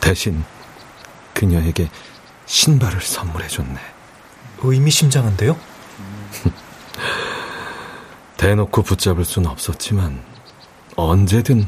대신 0.00 0.44
그녀에게 1.34 1.88
신발을 2.46 3.00
선물해줬네. 3.00 3.95
의미심장한데요? 4.62 5.56
대놓고 8.36 8.82
붙잡을 8.82 9.24
수는 9.24 9.48
없었지만 9.50 10.22
언제든 10.96 11.66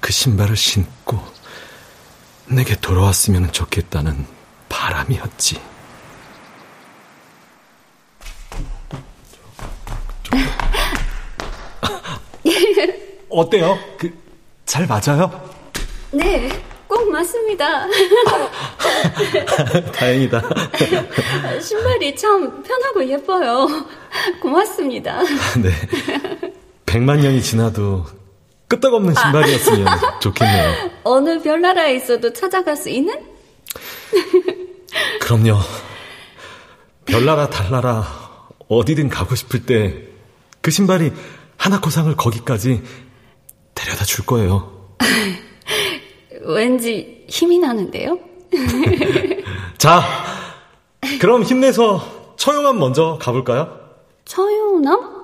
그 0.00 0.12
신발을 0.12 0.56
신고 0.56 1.22
내게 2.46 2.74
돌아왔으면 2.76 3.52
좋겠다는 3.52 4.26
바람이었지. 4.68 5.60
어때요? 13.30 13.78
그 13.98 14.24
잘 14.74 14.88
맞아요? 14.88 15.30
네. 16.10 16.50
꼭 17.04 17.10
맞습니다. 17.12 17.86
다행이다. 19.92 20.42
신발이 21.60 22.16
참 22.16 22.62
편하고 22.62 23.06
예뻐요. 23.06 23.68
고맙습니다. 24.40 25.20
네. 25.62 25.70
백만 26.86 27.20
년이 27.20 27.42
지나도 27.42 28.06
끄떡없는 28.68 29.14
신발이었으면 29.14 29.86
좋겠네요. 30.20 30.90
어느 31.04 31.42
별나라에 31.42 31.96
있어도 31.96 32.32
찾아갈 32.32 32.74
수 32.76 32.88
있는? 32.88 33.14
그럼요. 35.20 35.58
별나라 37.04 37.50
달나라 37.50 38.06
어디든 38.68 39.10
가고 39.10 39.34
싶을 39.34 39.66
때 39.66 40.14
그 40.62 40.70
신발이 40.70 41.12
하나코상을 41.58 42.16
거기까지 42.16 42.82
데려다 43.74 44.06
줄 44.06 44.24
거예요. 44.24 44.96
왠지 46.44 47.24
힘이 47.28 47.58
나는데요? 47.58 48.18
자, 49.78 50.02
그럼 51.20 51.42
힘내서 51.42 52.34
처용함 52.36 52.78
먼저 52.78 53.18
가볼까요? 53.20 53.80
처용남? 54.24 55.14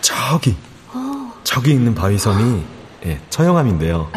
저기, 0.00 0.56
저기 1.44 1.72
있는 1.72 1.94
바위섬이 1.94 2.71
예, 3.06 3.20
처형함인데요. 3.30 4.10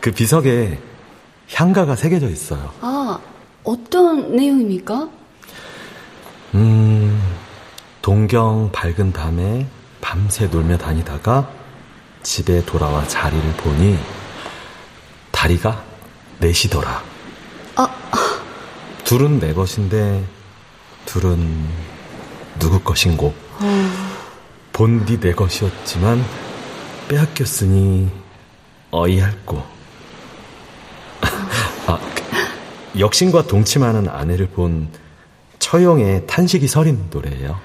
그 0.00 0.10
비석에 0.12 0.78
향가가 1.52 1.96
새겨져 1.96 2.28
있어요. 2.28 2.72
아, 2.80 3.18
어떤 3.64 4.36
내용입니까? 4.36 5.08
음, 6.54 7.22
동경 8.02 8.70
밝은 8.72 9.12
밤에 9.12 9.66
밤새 10.00 10.46
놀며 10.46 10.78
다니다가 10.78 11.50
집에 12.22 12.64
돌아와 12.64 13.06
자리를 13.06 13.52
보니 13.54 13.98
다리가 15.30 15.84
넷이더라. 16.40 17.02
아, 17.76 17.88
둘은 19.04 19.40
내 19.40 19.52
것인데 19.54 20.24
둘은 21.06 21.68
누구 22.58 22.80
것인고. 22.80 23.34
본디 24.72 25.18
내 25.20 25.32
것이었지만 25.32 26.24
빼앗겼으니 27.08 28.08
어이할고. 28.90 29.62
아, 31.86 31.98
그, 32.14 33.00
역신과 33.00 33.46
동침하는 33.46 34.08
아내를 34.08 34.48
본 34.48 34.88
처용의 35.58 36.26
탄식이 36.26 36.68
서린 36.68 37.06
노래예요. 37.10 37.58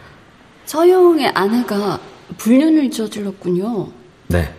처용의 0.65 1.27
아내가 1.29 1.99
불륜을 2.37 2.89
저질렀군요. 2.91 3.89
네. 4.27 4.53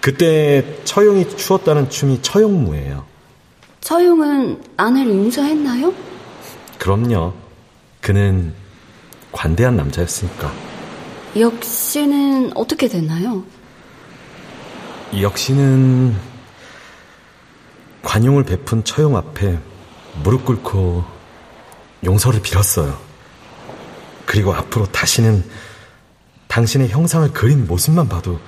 그때 0.00 0.64
처용이 0.84 1.36
추었다는 1.36 1.90
춤이 1.90 2.22
처용무예요. 2.22 3.04
처용은 3.80 4.62
아내를 4.76 5.12
용서했나요? 5.12 5.92
그럼요. 6.78 7.34
그는 8.00 8.54
관대한 9.32 9.76
남자였으니까. 9.76 10.52
역시는 11.36 12.52
어떻게 12.54 12.88
됐나요? 12.88 13.44
역시는 15.18 16.16
관용을 18.02 18.44
베푼 18.44 18.84
처용 18.84 19.16
앞에 19.16 19.58
무릎 20.22 20.44
꿇고 20.44 21.04
용서를 22.04 22.40
빌었어요. 22.40 22.98
그리고 24.24 24.54
앞으로 24.54 24.86
다시는 24.86 25.44
당신의 26.46 26.88
형상을 26.90 27.32
그린 27.32 27.66
모습만 27.66 28.08
봐도 28.08 28.38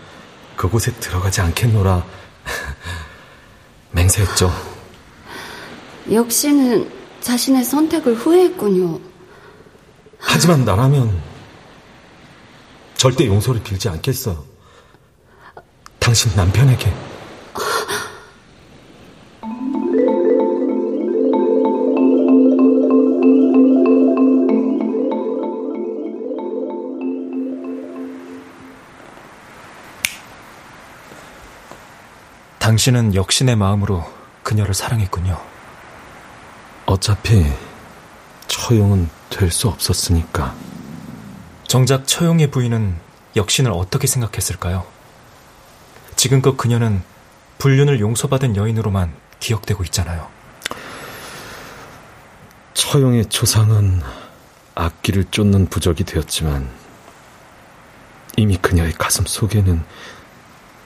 그곳에 0.56 0.92
들어가지 0.92 1.40
않겠노라 1.40 2.04
맹세했죠. 3.90 4.50
역시는 6.10 6.90
자신의 7.20 7.64
선택을 7.64 8.14
후회했군요. 8.14 9.00
하지만 10.18 10.64
나라면 10.64 11.20
절대 12.96 13.26
용서를 13.26 13.62
빌지 13.62 13.88
않겠어요. 13.88 14.51
당신 16.02 16.34
남편에게. 16.34 16.92
당신은 32.58 33.14
역신의 33.14 33.56
마음으로 33.56 34.04
그녀를 34.42 34.74
사랑했군요. 34.74 35.40
어차피 36.86 37.44
처용은 38.48 39.08
될 39.30 39.50
수 39.50 39.68
없었으니까. 39.68 40.54
정작 41.66 42.06
처용의 42.06 42.50
부인은 42.50 42.96
역신을 43.34 43.70
어떻게 43.72 44.06
생각했을까요? 44.06 44.91
지금껏 46.22 46.56
그녀는 46.56 47.02
불륜을 47.58 47.98
용서받은 47.98 48.54
여인으로만 48.54 49.12
기억되고 49.40 49.82
있잖아요. 49.86 50.28
처용의 52.74 53.26
초상은 53.26 54.00
악기를 54.76 55.24
쫓는 55.32 55.66
부적이 55.66 56.04
되었지만 56.04 56.70
이미 58.36 58.56
그녀의 58.56 58.92
가슴 58.92 59.26
속에는 59.26 59.82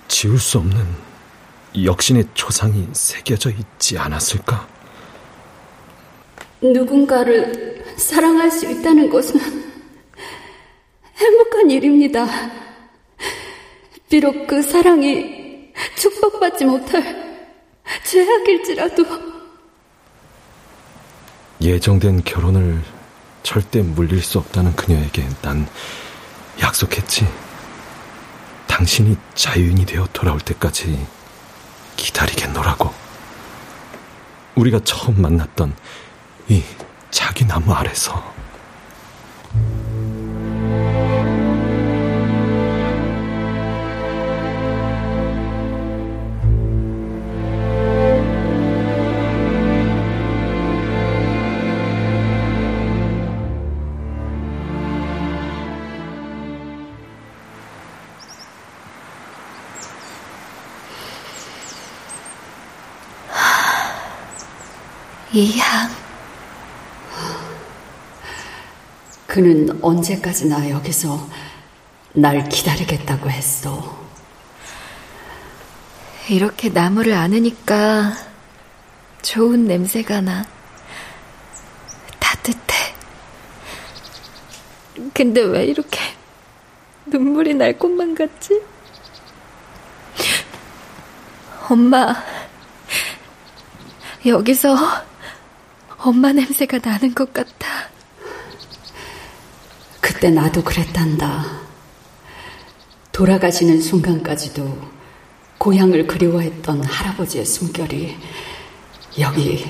지울 0.09 0.39
수 0.39 0.57
없는 0.57 0.87
역신의 1.85 2.29
초상이 2.33 2.89
새겨져 2.95 3.51
있지 3.51 3.99
않았을까? 3.99 4.67
누군가를 6.63 7.85
사랑할 7.99 8.51
수 8.51 8.71
있다는 8.71 9.11
것은 9.11 9.39
행복한 11.15 11.71
일입니다. 11.71 12.27
비록 14.09 14.47
그 14.47 14.63
사랑이 14.63 15.73
축복받지 15.97 16.65
못할 16.65 17.49
죄악일지라도 18.05 19.05
예정된 21.61 22.23
결혼을 22.25 22.83
절대 23.43 23.83
물릴 23.83 24.23
수 24.23 24.39
없다는 24.39 24.75
그녀에게 24.77 25.27
난 25.43 25.67
약속했지. 26.61 27.27
당신이 28.67 29.17
자유인이 29.35 29.87
되어 29.87 30.07
돌아올 30.13 30.41
때까지 30.41 31.07
기다리겠노라고. 31.97 32.93
우리가 34.57 34.81
처음 34.85 35.21
만났던 35.21 35.75
이 36.49 36.63
자기 37.11 37.47
나무 37.47 37.73
아래서. 37.73 38.36
이 65.37 65.59
향. 65.59 65.91
그는 69.27 69.79
언제까지나 69.83 70.71
여기서 70.71 71.29
날 72.15 72.49
기다리겠다고 72.49 73.29
했어. 73.29 73.99
이렇게 76.31 76.71
나무를 76.71 77.13
안으니까 77.13 78.15
좋은 79.21 79.67
냄새가 79.67 80.23
나. 80.23 80.47
따뜻해. 82.19 82.95
근데 85.13 85.43
왜 85.43 85.67
이렇게 85.67 86.01
눈물이 87.05 87.53
날 87.53 87.79
것만 87.79 88.15
같지? 88.15 88.63
엄마, 91.69 92.15
여기서 94.25 94.75
엄마 96.07 96.33
냄새가 96.33 96.79
나는 96.79 97.13
것 97.17 97.33
같아. 97.33 97.91
그때 100.01 100.31
나도 100.31 100.63
그랬단다. 100.63 101.63
돌아가시는 103.11 103.81
순간까지도 103.81 104.89
고향을 105.59 106.07
그리워했던 106.07 106.85
할아버지의 106.85 107.45
숨결이 107.45 108.17
여기 109.19 109.67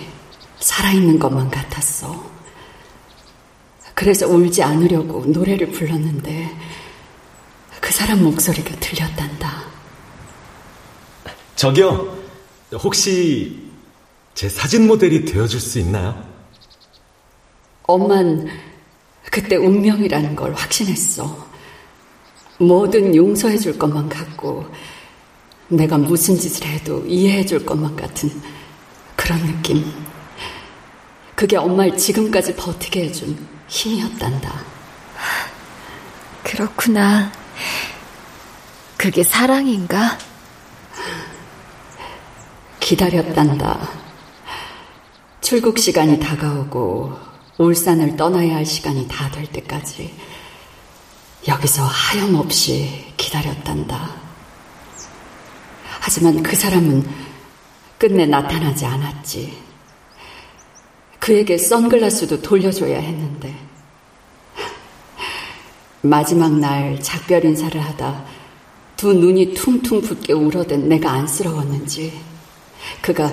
살아있는 0.59 1.19
것만 1.19 1.51
같았어. 1.51 2.31
그래서 3.95 4.27
울지 4.27 4.63
않으려고 4.63 5.25
노래를 5.25 5.71
불렀는데 5.71 6.55
그 7.81 7.91
사람 7.91 8.23
목소리가 8.23 8.77
들렸단다. 8.79 9.65
저기요, 11.55 12.15
혹시 12.75 13.66
제 14.37 14.51
사진 14.51 14.87
모델이 14.87 15.25
되어줄 15.25 15.59
수 15.59 15.79
있나요? 15.79 16.23
엄만 17.85 18.47
그때 19.31 19.57
운명이라는 19.57 20.37
걸 20.37 20.53
확신했어. 20.53 21.49
뭐든 22.61 23.17
용서해 23.17 23.57
줄 23.57 23.79
것만 23.79 24.11
같고, 24.11 24.67
내가 25.69 25.97
무슨 25.97 26.37
짓을 26.37 26.67
해도 26.67 27.03
이해해 27.07 27.47
줄 27.47 27.65
것만 27.65 27.97
같은 27.97 28.31
그런 29.17 29.41
느낌. 29.41 29.91
그게 31.35 31.57
엄마를 31.57 31.97
지금까지 31.97 32.57
버티게 32.57 33.07
해준 33.07 33.39
힘이었단다. 33.69 34.53
그렇구나. 36.45 37.33
그게 38.99 39.23
사랑인가? 39.23 40.19
기다렸단다. 42.81 44.06
출국 45.47 45.79
시간이 45.79 46.19
다가오고 46.19 47.13
울산을 47.59 48.17
떠나야 48.17 48.57
할 48.57 48.67
시간이 48.67 49.07
다 49.07 49.31
될 49.31 49.47
때까지 49.47 50.13
여기서 51.47 51.85
하염없이 51.85 53.13
기다렸단다. 53.17 54.11
하지만 56.01 56.43
그 56.43 56.57
사람은 56.57 57.09
끝내 57.97 58.27
나타나지 58.27 58.87
않았지. 58.87 59.57
그에게 61.21 61.59
선글라스도 61.59 62.43
돌려줘야 62.43 62.99
했는데. 62.99 63.55
마지막 66.03 66.59
날 66.59 67.01
작별 67.01 67.45
인사를 67.45 67.81
하다 67.81 68.25
두 68.97 69.13
눈이 69.13 69.55
퉁퉁 69.55 70.01
붓게 70.01 70.33
울어댄 70.33 70.89
내가 70.89 71.13
안쓰러웠는지 71.13 72.21
그가 73.01 73.33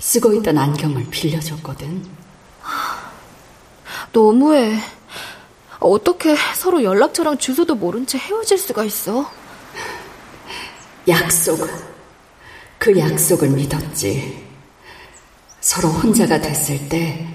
쓰고 0.00 0.32
있던 0.34 0.58
안경을 0.58 1.06
빌려줬거든. 1.10 2.04
너무해. 4.12 4.76
어떻게 5.78 6.36
서로 6.54 6.82
연락처랑 6.82 7.38
주소도 7.38 7.76
모른 7.76 8.06
채 8.06 8.18
헤어질 8.18 8.58
수가 8.58 8.84
있어? 8.84 9.30
약속. 11.08 11.68
그 12.78 12.98
약속을 12.98 13.50
믿었지. 13.50 14.46
서로 15.60 15.88
혼자가 15.88 16.40
됐을 16.40 16.88
때 16.88 17.28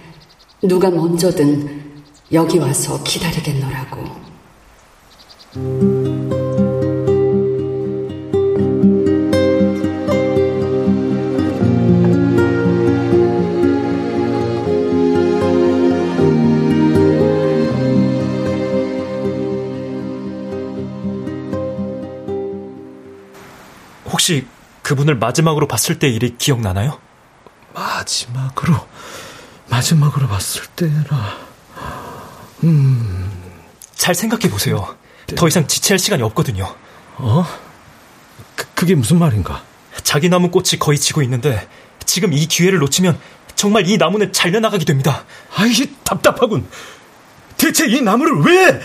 누가 0.62 0.90
먼저든 0.90 2.04
여기 2.32 2.58
와서 2.58 3.02
기다리겠노라고. 3.04 4.26
혹시 24.26 24.48
그분을 24.82 25.14
마지막으로 25.18 25.68
봤을 25.68 26.00
때 26.00 26.10
일이 26.10 26.36
기억나나요? 26.36 27.00
마지막으로, 27.76 28.88
마지막으로 29.70 30.28
봤을 30.28 30.66
때라. 30.76 31.38
음. 32.64 33.32
잘 33.94 34.16
생각해 34.16 34.50
보세요. 34.50 34.98
네. 35.28 35.36
더 35.36 35.48
이상 35.48 35.68
지체할 35.68 36.00
시간이 36.00 36.24
없거든요. 36.24 36.76
어? 37.18 37.46
그, 38.56 38.66
그게 38.74 38.96
무슨 38.96 39.20
말인가? 39.20 39.64
자기 40.02 40.28
나무 40.28 40.50
꽃이 40.50 40.80
거의 40.80 40.98
지고 40.98 41.22
있는데 41.22 41.68
지금 42.04 42.34
이 42.34 42.48
기회를 42.48 42.80
놓치면 42.80 43.20
정말 43.54 43.88
이 43.88 43.98
나무는 43.98 44.34
잘려나가게 44.34 44.86
됩니다. 44.86 45.24
아이, 45.56 45.72
답답하군. 46.04 46.68
대체 47.58 47.86
이 47.86 48.02
나무를 48.02 48.42
왜 48.42 48.82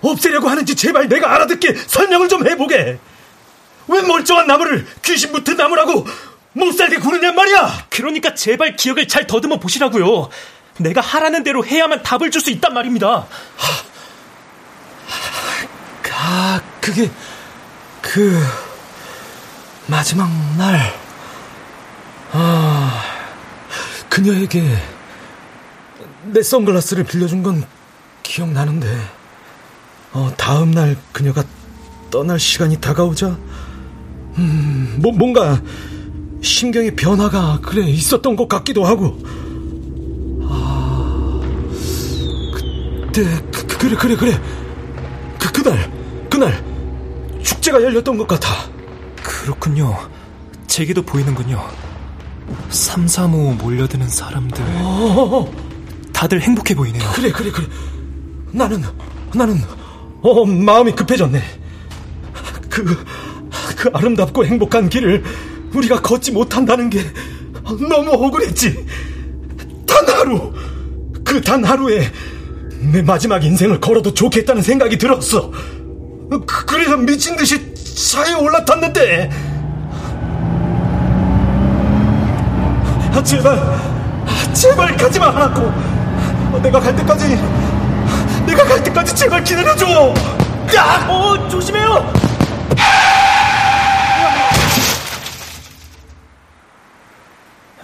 없애려고 0.00 0.48
하는지 0.48 0.74
제발 0.74 1.10
내가 1.10 1.34
알아듣게 1.34 1.74
설명을 1.74 2.30
좀 2.30 2.48
해보게. 2.48 2.98
왜 3.88 4.02
멀쩡한 4.02 4.46
나무를 4.46 4.86
귀신 5.02 5.32
붙은 5.32 5.56
나무라고 5.56 6.06
못 6.52 6.72
살게 6.72 6.96
구느냔 6.98 7.34
말이야! 7.34 7.86
그러니까 7.90 8.34
제발 8.34 8.76
기억을 8.76 9.08
잘 9.08 9.26
더듬어 9.26 9.58
보시라고요. 9.58 10.28
내가 10.78 11.00
하라는 11.00 11.42
대로 11.44 11.64
해야만 11.64 12.02
답을 12.02 12.30
줄 12.30 12.40
수 12.40 12.50
있단 12.50 12.72
말입니다. 12.74 13.26
아, 16.30 16.60
그게, 16.80 17.10
그, 18.02 18.38
마지막 19.86 20.28
날, 20.58 20.92
아, 22.32 23.02
그녀에게 24.10 24.76
내 26.24 26.42
선글라스를 26.42 27.04
빌려준 27.04 27.42
건 27.42 27.64
기억나는데, 28.22 28.94
어, 30.12 30.30
다음 30.36 30.72
날 30.72 30.98
그녀가 31.12 31.44
떠날 32.10 32.38
시간이 32.38 32.78
다가오자, 32.78 33.38
음, 34.38 34.98
뭐, 35.00 35.12
뭔가 35.12 35.60
심경의 36.40 36.94
변화가 36.96 37.60
그래 37.62 37.86
있었던 37.88 38.36
것 38.36 38.48
같기도 38.48 38.84
하고. 38.84 39.18
아, 40.48 41.40
그때 42.54 43.24
그, 43.52 43.66
그 43.66 43.78
그래 43.78 43.96
그래 43.96 44.16
그래 44.16 44.40
그 45.38 45.52
그날 45.52 45.92
그날 46.30 46.64
축제가 47.42 47.82
열렸던 47.82 48.16
것 48.16 48.26
같아. 48.26 48.48
그렇군요. 49.22 49.96
제게도 50.66 51.02
보이는군요. 51.02 51.62
삼삼오오 52.70 53.54
몰려드는 53.54 54.08
사람들. 54.08 54.62
어어어. 54.62 55.50
다들 56.12 56.40
행복해 56.40 56.74
보이네요. 56.74 57.02
그래 57.14 57.30
그래 57.30 57.50
그래. 57.50 57.66
나는 58.52 58.82
나는 59.34 59.60
어 60.22 60.44
마음이 60.44 60.92
급해졌네. 60.92 61.42
그 62.70 63.04
그 63.76 63.90
아름답고 63.92 64.44
행복한 64.44 64.88
길을 64.88 65.22
우리가 65.74 66.00
걷지 66.00 66.32
못한다는 66.32 66.90
게 66.90 67.00
너무 67.88 68.10
억울했지. 68.12 68.86
단 69.86 70.08
하루, 70.08 70.52
그 71.24 71.40
단 71.42 71.62
하루에 71.64 72.10
내 72.92 73.02
마지막 73.02 73.44
인생을 73.44 73.80
걸어도 73.80 74.14
좋겠다는 74.14 74.62
생각이 74.62 74.96
들었어. 74.98 75.50
그, 76.30 76.64
그래서 76.66 76.96
미친 76.96 77.36
듯이 77.36 77.74
차에 78.12 78.34
올라탔는데. 78.34 79.30
아, 83.12 83.22
제발, 83.22 83.58
제발 84.52 84.96
가지마, 84.96 85.30
하나코. 85.30 85.72
내가 86.62 86.78
갈 86.80 86.94
때까지, 86.96 87.36
내가 88.46 88.64
갈 88.64 88.82
때까지 88.82 89.14
제발 89.14 89.42
기다려줘. 89.42 90.14
야! 90.76 91.06
어, 91.08 91.48
조심해요! 91.48 92.12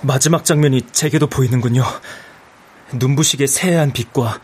마지막 0.05 0.45
장면이 0.45 0.83
제게도 0.93 1.27
보이는군요. 1.29 1.83
눈부시게 2.93 3.47
새하얀 3.47 3.93
빛과 3.93 4.41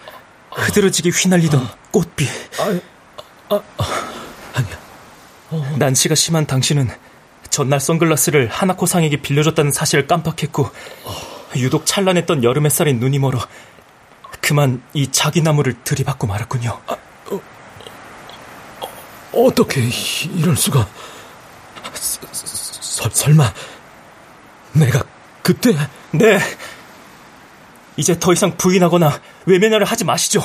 흐드러지게 0.51 1.11
휘날리던 1.11 1.69
꽃빛. 1.91 2.29
아, 2.59 2.81
아, 3.51 3.63
아 3.79 4.63
니야. 4.63 5.77
난시가 5.77 6.15
심한 6.15 6.47
당신은 6.47 6.89
전날 7.51 7.81
선글라스를 7.81 8.49
하나코 8.49 8.87
상에게 8.87 9.21
빌려줬다는 9.21 9.73
사실을 9.73 10.07
깜빡했고 10.07 10.71
유독 11.57 11.85
찬란했던 11.85 12.45
여름 12.45 12.67
햇살인 12.67 13.01
눈이 13.01 13.19
멀어 13.19 13.41
그만 14.41 14.83
이 14.95 15.11
자기 15.11 15.43
나무를 15.43 15.75
들이받고 15.85 16.27
말았군요. 16.27 16.81
아, 16.87 16.97
어, 17.31 17.41
어, 19.33 19.55
떻게 19.55 19.83
이럴 20.35 20.57
수가? 20.57 20.89
서, 21.93 23.11
설마 23.11 23.53
내가 24.73 25.03
그때? 25.43 25.77
네. 26.13 26.39
이제 27.97 28.19
더 28.19 28.33
이상 28.33 28.57
부인하거나 28.57 29.21
외면을 29.47 29.85
하지 29.85 30.05
마시죠. 30.05 30.43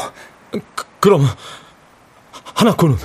그, 0.51 0.85
그럼 0.99 1.27
하나코는? 2.53 2.97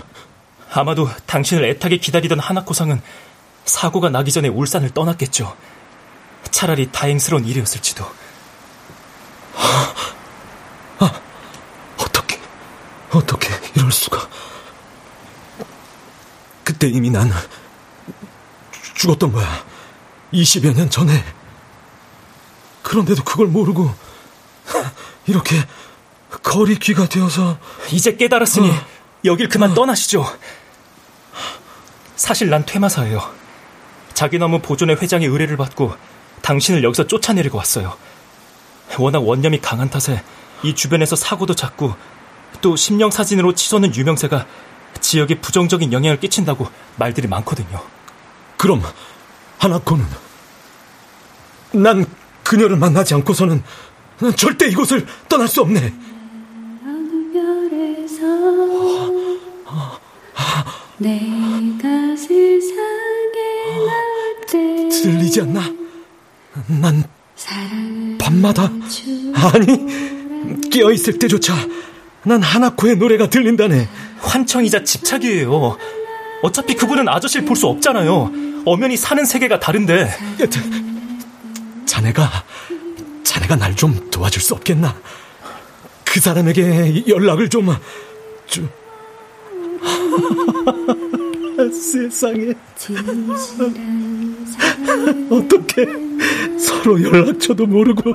아마도 0.72 1.08
당신을 1.26 1.64
애타게 1.64 1.98
기다리던 1.98 2.38
하나코상은 2.38 3.02
사고가 3.64 4.08
나기 4.08 4.32
전에 4.32 4.48
울산을 4.48 4.90
떠났겠죠. 4.90 5.56
차라리 6.50 6.90
다행스러운 6.90 7.44
일이었을지도. 7.44 8.04
아, 9.54 9.94
아 11.00 11.20
어떻게, 11.98 12.40
어떻게 13.12 13.48
이럴 13.74 13.90
수가. 13.90 14.28
그때 16.64 16.88
이미 16.88 17.10
난 17.10 17.30
죽었던 18.94 19.32
거야. 19.32 19.64
20여 20.32 20.74
년 20.76 20.88
전에. 20.88 21.24
그런데도 22.90 23.22
그걸 23.22 23.46
모르고 23.46 23.88
이렇게 25.28 25.54
거리 26.42 26.76
귀가 26.76 27.08
되어서 27.08 27.56
이제 27.92 28.16
깨달았으니 28.16 28.68
어. 28.68 28.74
여길 29.24 29.48
그만 29.48 29.70
어. 29.70 29.74
떠나시죠. 29.74 30.26
사실 32.16 32.50
난 32.50 32.66
퇴마사예요. 32.66 33.22
자기 34.12 34.38
나무 34.38 34.58
보존의 34.58 34.96
회장의 34.96 35.28
의뢰를 35.28 35.56
받고 35.56 35.94
당신을 36.42 36.82
여기서 36.82 37.06
쫓아내리고 37.06 37.58
왔어요. 37.58 37.96
워낙 38.98 39.20
원념이 39.20 39.60
강한 39.60 39.88
탓에 39.88 40.24
이 40.64 40.74
주변에서 40.74 41.14
사고도 41.14 41.54
잦고 41.54 41.94
또 42.60 42.74
심령 42.74 43.12
사진으로 43.12 43.54
치솟는 43.54 43.94
유명세가 43.94 44.46
지역에 45.00 45.40
부정적인 45.40 45.92
영향을 45.92 46.18
끼친다고 46.18 46.66
말들이 46.96 47.28
많거든요. 47.28 47.84
그럼 48.56 48.82
하나코는 49.58 50.04
난 51.70 52.04
그녀를 52.44 52.76
만나지 52.76 53.14
않고서는 53.14 53.62
절대 54.36 54.68
이곳을 54.68 55.06
떠날 55.28 55.48
수 55.48 55.60
없네. 55.62 55.92
내가 60.98 62.16
세상에 62.16 63.40
들리지 64.90 65.40
않나? 65.42 65.62
난 66.66 67.04
밤마다 68.18 68.70
아니 69.34 70.70
깨어 70.70 70.92
있을 70.92 71.18
때조차 71.18 71.54
난 72.24 72.42
하나코의 72.42 72.96
노래가 72.96 73.30
들린다네. 73.30 73.88
환청이자 74.18 74.84
집착이에요. 74.84 75.78
어차피 76.42 76.74
그분은 76.74 77.08
아저씨를 77.08 77.46
볼 77.46 77.56
수 77.56 77.66
없잖아요. 77.66 78.30
엄연히 78.66 78.96
사는 78.98 79.24
세계가 79.24 79.58
다른데. 79.58 80.10
자네가 81.90 82.30
자네가 83.24 83.56
날 83.56 83.74
좀 83.74 84.08
도와줄 84.10 84.40
수 84.40 84.54
없겠나? 84.54 84.96
그 86.04 86.20
사람에게 86.20 87.04
연락을 87.08 87.48
좀 87.48 87.66
주. 88.46 88.68
세상에 91.72 92.54
어떻게 95.30 95.86
서로 96.58 97.02
연락처도 97.02 97.66
모르고 97.66 98.14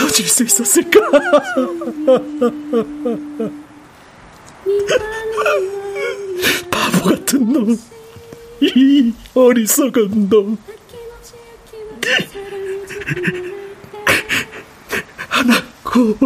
헤어질 0.00 0.28
수 0.28 0.42
있었을까? 0.44 1.00
바보 6.70 7.10
같은 7.10 7.52
놈, 7.52 7.78
이 8.60 9.12
어리석은 9.34 10.28
놈. 10.28 10.58
하나코, 15.28 16.16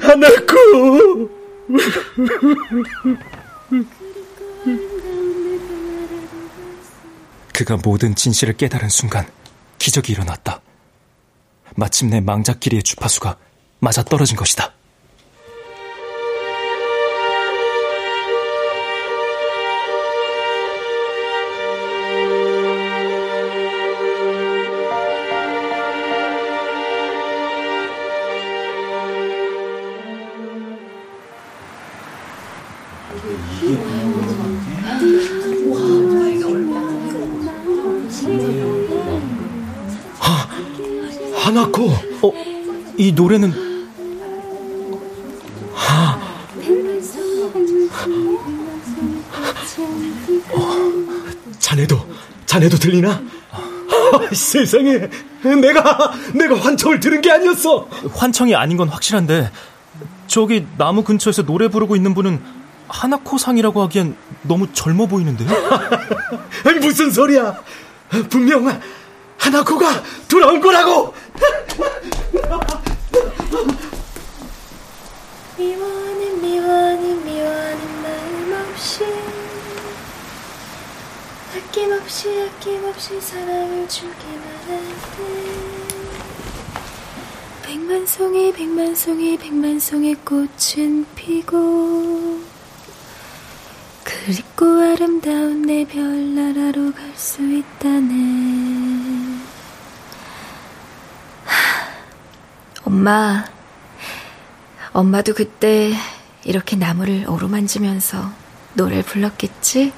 하나코. 0.00 1.30
그가 7.52 7.76
모든 7.76 8.14
진실을 8.14 8.56
깨달은 8.56 8.88
순간 8.88 9.26
기적이 9.78 10.12
일어났다. 10.12 10.60
마침내 11.76 12.20
망자끼리의 12.20 12.82
주파수가 12.82 13.36
맞아 13.80 14.02
떨어진 14.02 14.36
것이다. 14.36 14.72
노래는 43.24 43.52
하. 45.72 46.18
어, 50.52 51.58
자네도 51.58 52.06
자네도 52.44 52.76
들리나? 52.76 53.22
아, 53.50 54.34
세상에 54.34 55.08
내가 55.42 56.12
내가 56.34 56.56
환청을 56.60 57.00
들은 57.00 57.22
게 57.22 57.30
아니었어. 57.30 57.88
환청이 58.14 58.54
아닌 58.54 58.76
건 58.76 58.90
확실한데 58.90 59.50
저기 60.26 60.66
나무 60.76 61.02
근처에서 61.02 61.44
노래 61.44 61.68
부르고 61.68 61.96
있는 61.96 62.12
분은 62.12 62.42
하나코상이라고 62.88 63.82
하기엔 63.84 64.16
너무 64.42 64.70
젊어 64.74 65.06
보이는데요? 65.06 65.48
무슨 66.82 67.10
소리야? 67.10 67.58
분명 68.28 68.68
하나코가 69.38 70.02
돌아온 70.28 70.60
거라고. 70.60 71.14
미워는 75.56 76.40
미워는 76.40 77.24
미워는 77.24 78.02
마음 78.02 78.66
없이 78.68 79.04
아낌없이 81.56 82.42
아낌없이 82.42 83.20
사랑을 83.20 83.88
주기만 83.88 84.46
할때 84.66 85.22
백만 87.62 88.06
송이 88.06 88.52
백만 88.52 88.94
송이 88.94 89.38
백만 89.38 89.78
송이 89.80 90.14
꽃은 90.16 91.06
피고 91.14 92.40
그립고 94.04 94.66
아름다운 94.66 95.62
내 95.62 95.86
별나라로 95.86 96.92
갈 96.92 97.14
수 97.16 97.42
있다네. 97.42 98.12
엄마, 102.84 103.44
엄마도 104.94 105.34
그때 105.34 105.92
이렇게 106.44 106.76
나무를 106.76 107.24
어루만지면서 107.26 108.30
노래를 108.74 109.02
불렀겠지? 109.02 109.92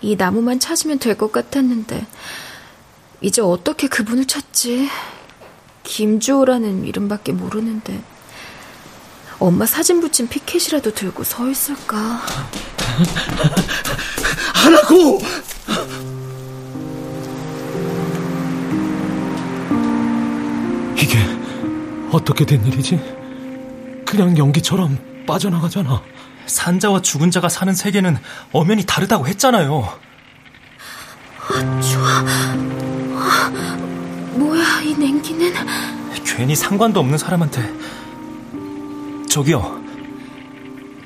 이 0.00 0.16
나무만 0.16 0.58
찾으면 0.58 0.98
될 0.98 1.18
것 1.18 1.30
같았는데, 1.30 2.06
이제 3.20 3.42
어떻게 3.42 3.86
그분을 3.88 4.26
찾지? 4.26 4.88
김주호라는 5.82 6.86
이름밖에 6.86 7.32
모르는데, 7.32 8.02
엄마 9.38 9.66
사진 9.66 10.00
붙인 10.00 10.28
피켓이라도 10.28 10.94
들고 10.94 11.24
서 11.24 11.46
있을까? 11.46 12.22
하라고! 14.54 15.20
어떻게 22.12 22.44
된 22.44 22.64
일이지? 22.64 23.00
그냥 24.06 24.36
연기처럼 24.36 24.98
빠져나가잖아. 25.26 26.02
산자와 26.46 27.02
죽은 27.02 27.30
자가 27.30 27.48
사는 27.48 27.72
세계는 27.72 28.16
엄연히 28.52 28.84
다르다고 28.84 29.26
했잖아요. 29.28 29.88
아, 31.48 31.80
좋아. 31.80 32.08
아, 33.16 33.76
뭐야, 34.34 34.80
이 34.82 34.94
냉기는? 34.94 35.52
괜히 36.24 36.54
상관도 36.56 37.00
없는 37.00 37.18
사람한테. 37.18 37.72
저기요. 39.28 39.80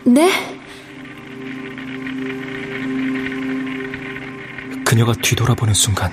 네? 0.04 0.54
그녀가 4.84 5.12
뒤돌아보는 5.12 5.74
순간, 5.74 6.12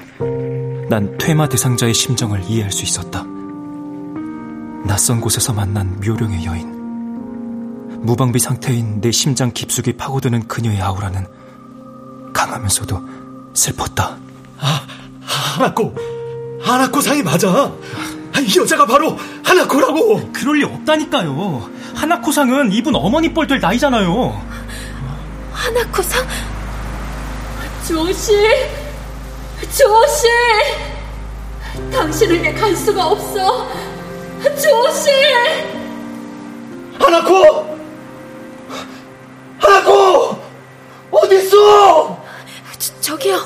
난 0.90 1.18
퇴마 1.18 1.48
대상자의 1.48 1.94
심정을 1.94 2.44
이해할 2.46 2.72
수 2.72 2.84
있었다. 2.84 3.26
낯선 4.92 5.22
곳에서 5.22 5.54
만난 5.54 6.02
묘령의 6.02 6.44
여인. 6.44 8.02
무방비 8.02 8.40
상태인 8.40 9.00
내 9.00 9.10
심장 9.10 9.50
깊숙이 9.54 9.94
파고드는 9.94 10.50
그녀의 10.50 10.82
아우라는 10.82 11.26
강하면서도 12.34 13.02
슬펐다. 13.54 14.18
아, 14.60 14.86
하나코, 15.22 15.96
하나코 16.62 17.00
상이 17.00 17.24
맞아. 17.24 17.72
이 18.42 18.60
여자가 18.60 18.86
바로 18.86 19.18
하나코라고. 19.46 20.30
그럴 20.34 20.58
리 20.58 20.66
없다니까요. 20.66 21.70
하나코 21.96 22.34
상은 22.34 22.74
이분 22.74 22.94
어머니 22.94 23.34
뻘될 23.34 23.62
나이잖아요. 23.62 24.46
하나코 25.54 26.02
상? 26.02 26.28
주호 27.88 28.12
씨, 28.12 28.34
주호 29.72 30.06
씨, 30.08 30.28
당신에게 31.94 32.54
갈 32.56 32.76
수가 32.76 33.08
없어. 33.08 33.91
주호 34.60 34.92
씨, 34.92 35.10
하나코. 37.00 37.78
하나코! 39.60 40.44
어딨어? 41.12 42.26
저, 42.80 43.00
저기요. 43.02 43.40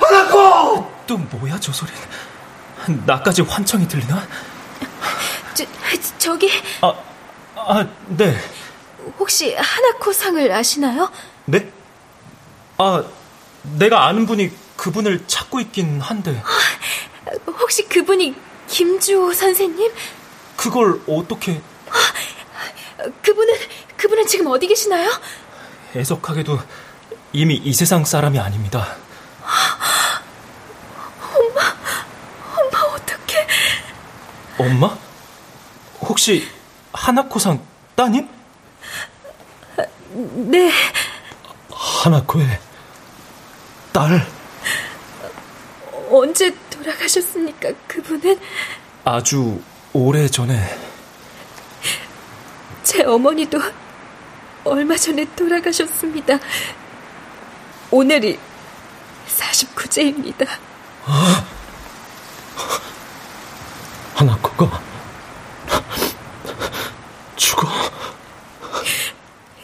하나코! 0.00 0.90
또 1.06 1.16
뭐야 1.16 1.58
저 1.60 1.72
소리는? 1.72 1.98
나까지 3.06 3.42
환청이 3.42 3.88
들리나? 3.88 4.26
저, 5.54 5.64
저기. 6.18 6.50
아, 6.82 6.94
아, 7.56 7.86
네. 8.08 8.36
혹시 9.18 9.54
하나코 9.54 10.12
상을 10.12 10.52
아시나요? 10.52 11.10
네? 11.46 11.70
아, 12.76 13.02
내가 13.62 14.06
아는 14.06 14.26
분이 14.26 14.50
그분을 14.76 15.24
찾고 15.26 15.60
있긴 15.60 16.00
한데. 16.00 16.42
혹시 17.46 17.88
그분이 17.88 18.34
김주호 18.68 19.32
선생님? 19.32 19.92
그걸 20.56 21.00
어떻게... 21.06 21.60
그분은, 23.22 23.54
그분은 23.96 24.26
지금 24.26 24.46
어디 24.46 24.66
계시나요? 24.66 25.10
애석하게도 25.94 26.58
이미 27.32 27.54
이 27.56 27.72
세상 27.72 28.04
사람이 28.04 28.38
아닙니다. 28.38 28.96
엄마, 31.34 31.60
엄마 32.56 32.80
어떡해. 32.94 33.46
엄마? 34.58 34.96
혹시 36.00 36.48
하나코상 36.92 37.64
따님? 37.94 38.28
네. 40.50 40.72
하나코의 41.70 42.60
딸. 43.92 44.26
언제 46.10 46.54
돌아가셨습니까, 46.84 47.72
그분은? 47.88 48.38
아주 49.04 49.60
오래 49.94 50.28
전에. 50.28 50.54
제 52.82 53.02
어머니도 53.02 53.58
얼마 54.64 54.94
전에 54.94 55.24
돌아가셨습니다. 55.34 56.38
오늘이 57.90 58.38
49제입니다. 59.26 60.46
아, 61.06 61.46
하나코가 64.14 64.82
죽어. 67.36 67.66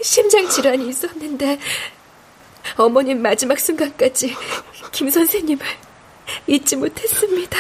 심장 0.02 0.48
질환이 0.48 0.88
있었는데 0.88 1.58
어머님 2.76 3.20
마지막 3.20 3.58
순간까지 3.58 4.34
김 4.90 5.10
선생님을 5.10 5.64
잊지 6.46 6.76
못했습니다. 6.76 7.58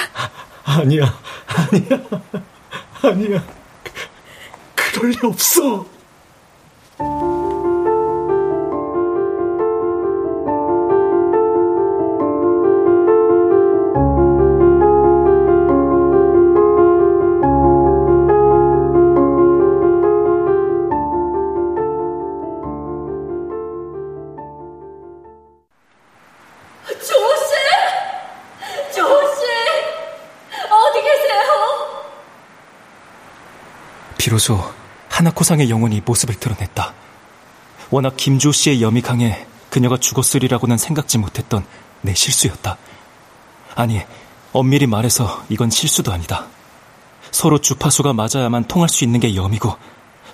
아니야, 0.64 1.18
아니야, 1.46 2.00
아니야. 3.02 3.44
그럴 4.74 5.10
리 5.10 5.18
없어. 5.22 5.86
비로소 34.40 34.58
하나코상의 35.10 35.68
영혼이 35.68 36.00
모습을 36.02 36.34
드러냈다. 36.34 36.94
워낙 37.90 38.16
김주호 38.16 38.52
씨의 38.52 38.80
염이 38.80 39.02
강해 39.02 39.46
그녀가 39.68 39.98
죽었으리라고는 39.98 40.78
생각지 40.78 41.18
못했던 41.18 41.66
내 42.00 42.14
실수였다. 42.14 42.78
아니, 43.74 44.00
엄밀히 44.54 44.86
말해서 44.86 45.44
이건 45.50 45.68
실수도 45.68 46.10
아니다. 46.10 46.46
서로 47.30 47.58
주파수가 47.58 48.14
맞아야만 48.14 48.64
통할 48.64 48.88
수 48.88 49.04
있는 49.04 49.20
게 49.20 49.36
염이고 49.36 49.76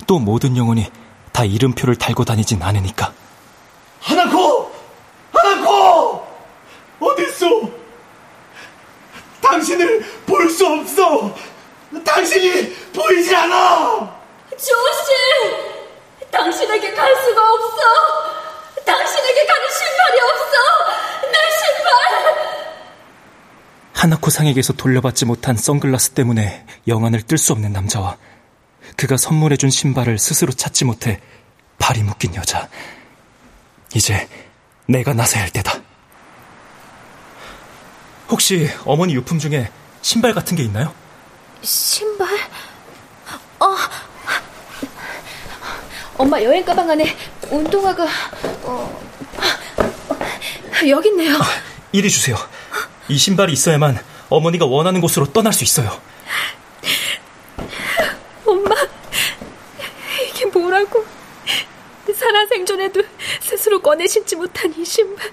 또 0.07 0.21
모든 0.21 0.57
영혼이 0.57 0.87
다 1.33 1.45
이름표를 1.45 1.97
달고 1.97 2.25
다니진 2.25 2.63
않으니까. 2.63 3.13
하나코! 4.01 4.73
하나코! 5.33 6.25
어딨어? 7.01 7.69
당신을 9.43 10.01
볼 10.27 10.49
수 10.49 10.65
없어! 10.65 11.35
당신이 12.05 12.75
보이지 12.93 13.35
않아! 13.35 14.17
조씨! 14.51 16.31
당신에게 16.31 16.93
갈 16.95 17.15
수가 17.25 17.41
없어! 17.53 17.77
당신에게 18.85 19.47
가는 19.47 19.69
신발이 19.71 20.21
없어! 20.21 20.57
내 21.31 21.39
신발! 21.59 21.87
하나코 24.37 24.43
상에게서 24.47 24.75
돌려받지 24.75 25.25
못한 25.25 25.57
선글라스 25.57 26.11
때문에 26.11 26.67
영안을 26.87 27.23
뜰 27.23 27.39
수 27.39 27.53
없는 27.53 27.73
남자와 27.73 28.19
그가 28.97 29.17
선물해준 29.17 29.71
신발을 29.71 30.19
스스로 30.19 30.53
찾지 30.53 30.85
못해 30.85 31.21
발이 31.79 32.03
묶인 32.03 32.35
여자. 32.35 32.69
이제 33.95 34.29
내가 34.87 35.15
나서야 35.15 35.43
할 35.43 35.51
때다. 35.51 35.81
혹시 38.29 38.69
어머니 38.85 39.15
유품 39.15 39.39
중에 39.39 39.71
신발 40.03 40.35
같은 40.35 40.57
게 40.57 40.63
있나요? 40.65 40.93
신발? 41.63 42.29
어. 43.59 43.77
엄마 46.19 46.43
여행 46.43 46.65
가방 46.65 46.91
안에 46.91 47.17
운동화가 47.51 48.07
어, 48.65 49.01
여기 50.89 51.09
있네요. 51.09 51.37
아, 51.37 51.45
이리 51.93 52.11
주세요. 52.11 52.37
이 53.09 53.17
신발이 53.17 53.53
있어야만 53.53 54.16
어머니가 54.29 54.67
원하는 54.67 55.01
곳으로 55.01 55.33
떠날 55.33 55.53
수 55.53 55.65
있어요. 55.65 56.01
엄마, 58.45 58.75
이게 60.29 60.47
뭐라고? 60.47 61.05
살아생전에도 62.15 63.03
스스로 63.41 63.81
꺼내 63.81 64.07
신지 64.07 64.37
못한 64.37 64.73
이 64.77 64.85
신발. 64.85 65.31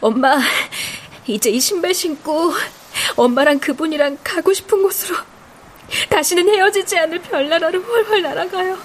엄마, 0.00 0.38
이제 1.26 1.50
이 1.50 1.60
신발 1.60 1.94
신고 1.94 2.52
엄마랑 3.16 3.58
그분이랑 3.60 4.18
가고 4.22 4.52
싶은 4.52 4.82
곳으로 4.82 5.16
다시는 6.08 6.48
헤어지지 6.48 6.98
않을 6.98 7.20
별나라로 7.22 7.80
훨훨 7.82 8.22
날아가요. 8.22 8.78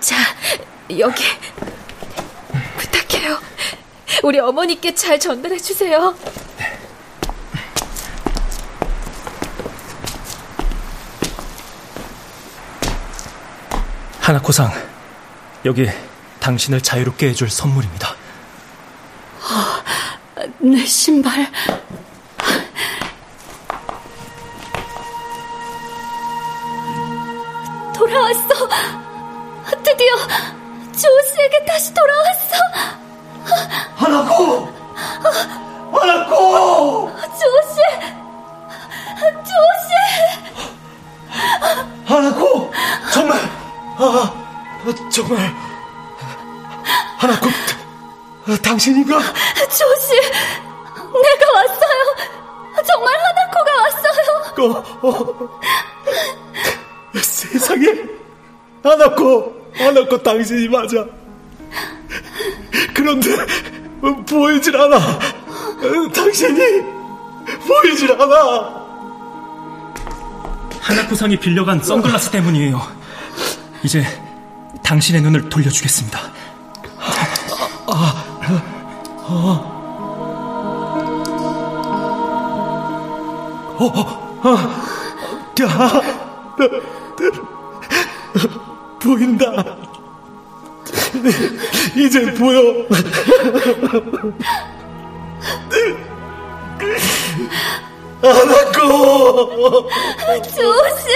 자, 0.00 0.16
여기 0.98 1.24
부탁해요. 2.78 3.38
우리 4.22 4.38
어머니께 4.40 4.94
잘 4.94 5.18
전달해 5.20 5.58
주세요. 5.58 6.14
하나코상, 14.20 14.72
여기 15.64 15.88
당신을 16.40 16.80
자유롭게 16.80 17.28
해줄 17.28 17.48
선물입니다. 17.48 18.10
어, 18.10 18.16
내 20.58 20.84
신발. 20.84 21.46
돌아왔어. 27.94 28.68
드디어 29.84 30.16
조스에게 30.92 31.64
다시 31.64 31.94
돌아왔어. 31.94 33.05
하나코! 33.96 34.68
하나코! 35.92 37.10
조시! 37.38 37.80
조시! 39.44 39.90
하나코! 42.04 42.72
정말, 43.12 43.38
아, 43.98 44.32
정말. 45.10 45.54
하나코, 47.18 47.48
당신인가? 48.62 49.18
조시! 49.68 50.20
내가 51.22 51.52
왔어요! 51.54 52.16
정말 52.86 53.14
하나코가 53.18 53.70
왔어요! 53.82 54.28
어, 54.58 55.08
어. 55.08 55.60
세상에! 57.20 57.86
하나코! 58.82 59.54
하나코 59.74 60.22
당신이 60.22 60.68
맞아! 60.68 61.04
그런데 62.94 63.30
보이질 64.28 64.76
않아. 64.76 65.18
당신이 66.14 66.82
보이질 67.66 68.12
않아. 68.12 68.86
하나쿠상이 70.80 71.38
빌려간 71.38 71.82
선글라스 71.82 72.30
때문이에요. 72.30 72.80
이제 73.82 74.04
당신의 74.84 75.22
눈을 75.22 75.48
돌려주겠습니다. 75.48 76.20
아, 76.98 77.04
아, 77.88 78.24
어, 79.28 79.76
어, 83.78 84.40
아, 84.42 84.86
야, 85.62 86.02
보인다. 89.00 89.75
이제 91.96 92.32
보여. 92.34 92.86
하나코 98.22 99.88
조스 100.42 101.08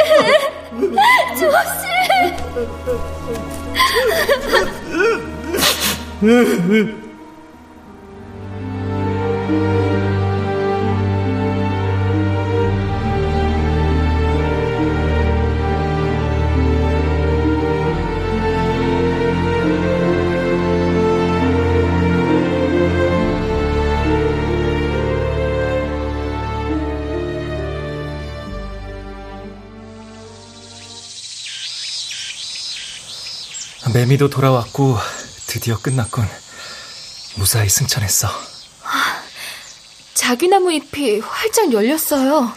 조스 6.20 6.99
매미도 34.10 34.28
돌아왔고 34.28 34.98
드디어 35.46 35.78
끝났군. 35.78 36.28
무사히 37.36 37.68
승천했어. 37.68 38.28
자기나무 40.14 40.72
잎이 40.72 41.20
활짝 41.20 41.72
열렸어요. 41.72 42.52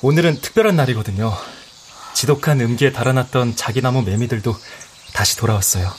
오늘은 0.00 0.40
특별한 0.40 0.74
날이거든요. 0.74 1.36
지독한 2.14 2.62
음기에 2.62 2.92
달아났던 2.92 3.56
자기나무 3.56 4.02
매미들도 4.02 4.56
다시 5.12 5.36
돌아왔어요. 5.36 5.92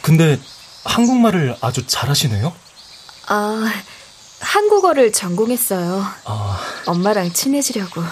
근데 0.00 0.40
한국말을 0.84 1.58
아주 1.60 1.86
잘하시네요? 1.86 2.54
아, 3.26 3.72
한국어를 4.40 5.12
전공했어요. 5.12 6.06
아... 6.24 6.60
엄마랑 6.86 7.34
친해지려고. 7.34 8.02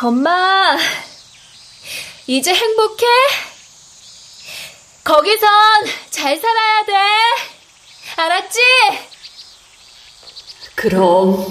엄마, 0.00 0.78
이제 2.30 2.52
행복해? 2.52 3.06
거기선 5.02 5.48
잘 6.10 6.36
살아야 6.36 6.84
돼. 6.84 6.92
알았지? 8.20 8.60
그럼 10.74 11.42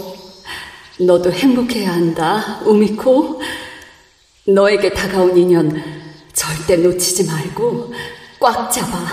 너도 0.99 1.33
행복해야 1.33 1.91
한다, 1.91 2.59
우미코. 2.63 3.41
너에게 4.45 4.91
다가온 4.91 5.35
인연 5.35 5.81
절대 6.33 6.75
놓치지 6.75 7.23
말고 7.23 7.91
꽉 8.39 8.71
잡아. 8.71 9.03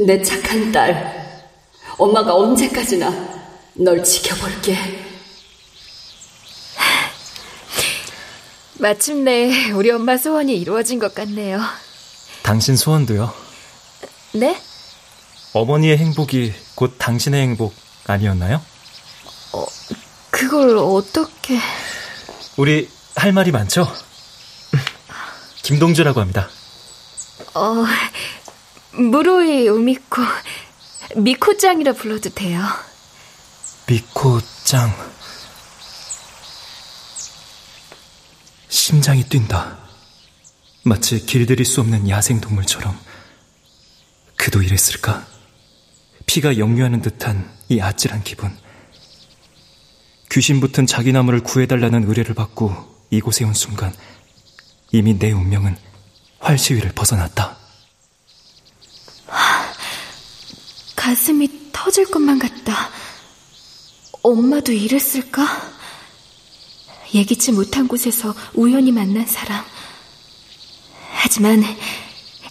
내 0.00 0.22
착한 0.22 0.72
딸, 0.72 1.44
엄마가 1.98 2.34
언제까지나 2.34 3.12
널 3.74 4.02
지켜볼게. 4.02 5.01
마침내 8.82 9.70
우리 9.74 9.92
엄마 9.92 10.16
소원이 10.16 10.56
이루어진 10.56 10.98
것 10.98 11.14
같네요. 11.14 11.60
당신 12.42 12.74
소원도요? 12.76 13.32
네? 14.32 14.60
어머니의 15.52 15.98
행복이 15.98 16.52
곧 16.74 16.96
당신의 16.98 17.42
행복 17.42 17.72
아니었나요? 18.08 18.60
어, 19.52 19.64
그걸 20.30 20.76
어떻게... 20.76 21.60
우리 22.56 22.90
할 23.14 23.32
말이 23.32 23.52
많죠? 23.52 23.86
김동주라고 25.62 26.20
합니다. 26.20 26.48
어, 27.54 27.84
무로이 28.94 29.68
우미코, 29.68 30.22
미코짱이라 31.14 31.92
불러도 31.92 32.30
돼요. 32.30 32.60
미코짱... 33.86 35.11
심장이 38.72 39.22
뛴다. 39.28 39.76
마치 40.82 41.26
길들일 41.26 41.66
수 41.66 41.82
없는 41.82 42.08
야생동물처럼. 42.08 42.98
그도 44.34 44.62
이랬을까? 44.62 45.26
피가 46.24 46.56
역류하는 46.56 47.02
듯한 47.02 47.52
이 47.68 47.80
아찔한 47.80 48.24
기분. 48.24 48.50
귀신 50.30 50.58
붙은 50.58 50.86
자기 50.86 51.12
나무를 51.12 51.40
구해달라는 51.40 52.08
의뢰를 52.08 52.34
받고 52.34 52.74
이곳에 53.10 53.44
온 53.44 53.52
순간 53.52 53.94
이미 54.90 55.18
내 55.18 55.32
운명은 55.32 55.76
활시위를 56.38 56.92
벗어났다. 56.92 57.58
가슴이 60.96 61.72
터질 61.74 62.06
것만 62.06 62.38
같다. 62.38 62.88
엄마도 64.22 64.72
이랬을까? 64.72 65.81
예기치 67.14 67.52
못한 67.52 67.88
곳에서 67.88 68.34
우연히 68.54 68.92
만난 68.92 69.26
사람. 69.26 69.64
하지만 71.12 71.62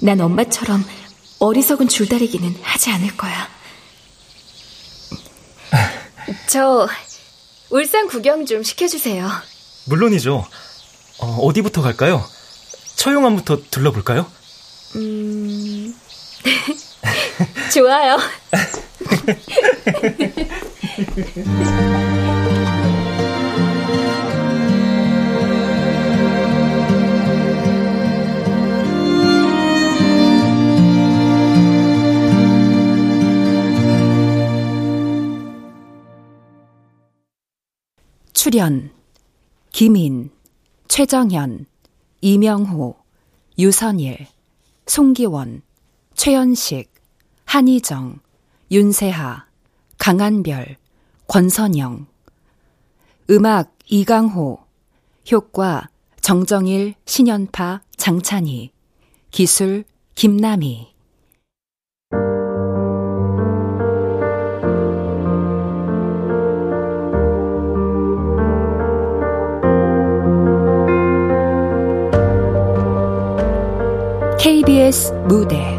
난 0.02 0.20
엄마처럼 0.22 0.84
어리석은 1.40 1.88
줄다리기는 1.88 2.60
하지 2.62 2.92
않을 2.92 3.18
거야. 3.18 3.50
저 6.48 6.88
울산 7.70 8.08
구경 8.08 8.46
좀 8.46 8.64
시켜주세요. 8.64 9.30
물론이죠. 9.86 10.46
어, 11.20 11.54
디부터 11.54 11.82
갈까요? 11.82 12.24
처용암부터 12.96 13.64
들러볼까요? 13.72 14.32
음... 14.96 15.96
좋아요. 17.74 18.18
출연 38.44 38.90
김인, 39.72 40.32
최정현, 40.88 41.68
이명호, 42.22 42.96
유선일, 43.60 44.26
송기원, 44.88 45.62
최연식, 46.16 46.92
한희정, 47.46 48.20
윤세하, 48.72 49.46
강한별, 50.00 50.78
권선영. 51.28 52.08
음악 53.30 53.78
이강호 53.86 54.58
효과 55.32 55.92
정정일, 56.20 56.96
신연파, 57.06 57.84
장찬희 57.96 58.72
기술 59.30 59.84
김남희 60.16 60.91
KBS 74.42 75.14
무대 75.28 75.78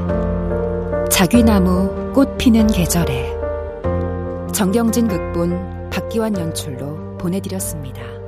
자귀나무 1.10 2.12
꽃 2.14 2.38
피는 2.38 2.68
계절에 2.68 3.28
정경진 4.54 5.08
극본 5.08 5.90
박기환 5.90 6.38
연출로 6.38 7.18
보내드렸습니다. 7.18 8.21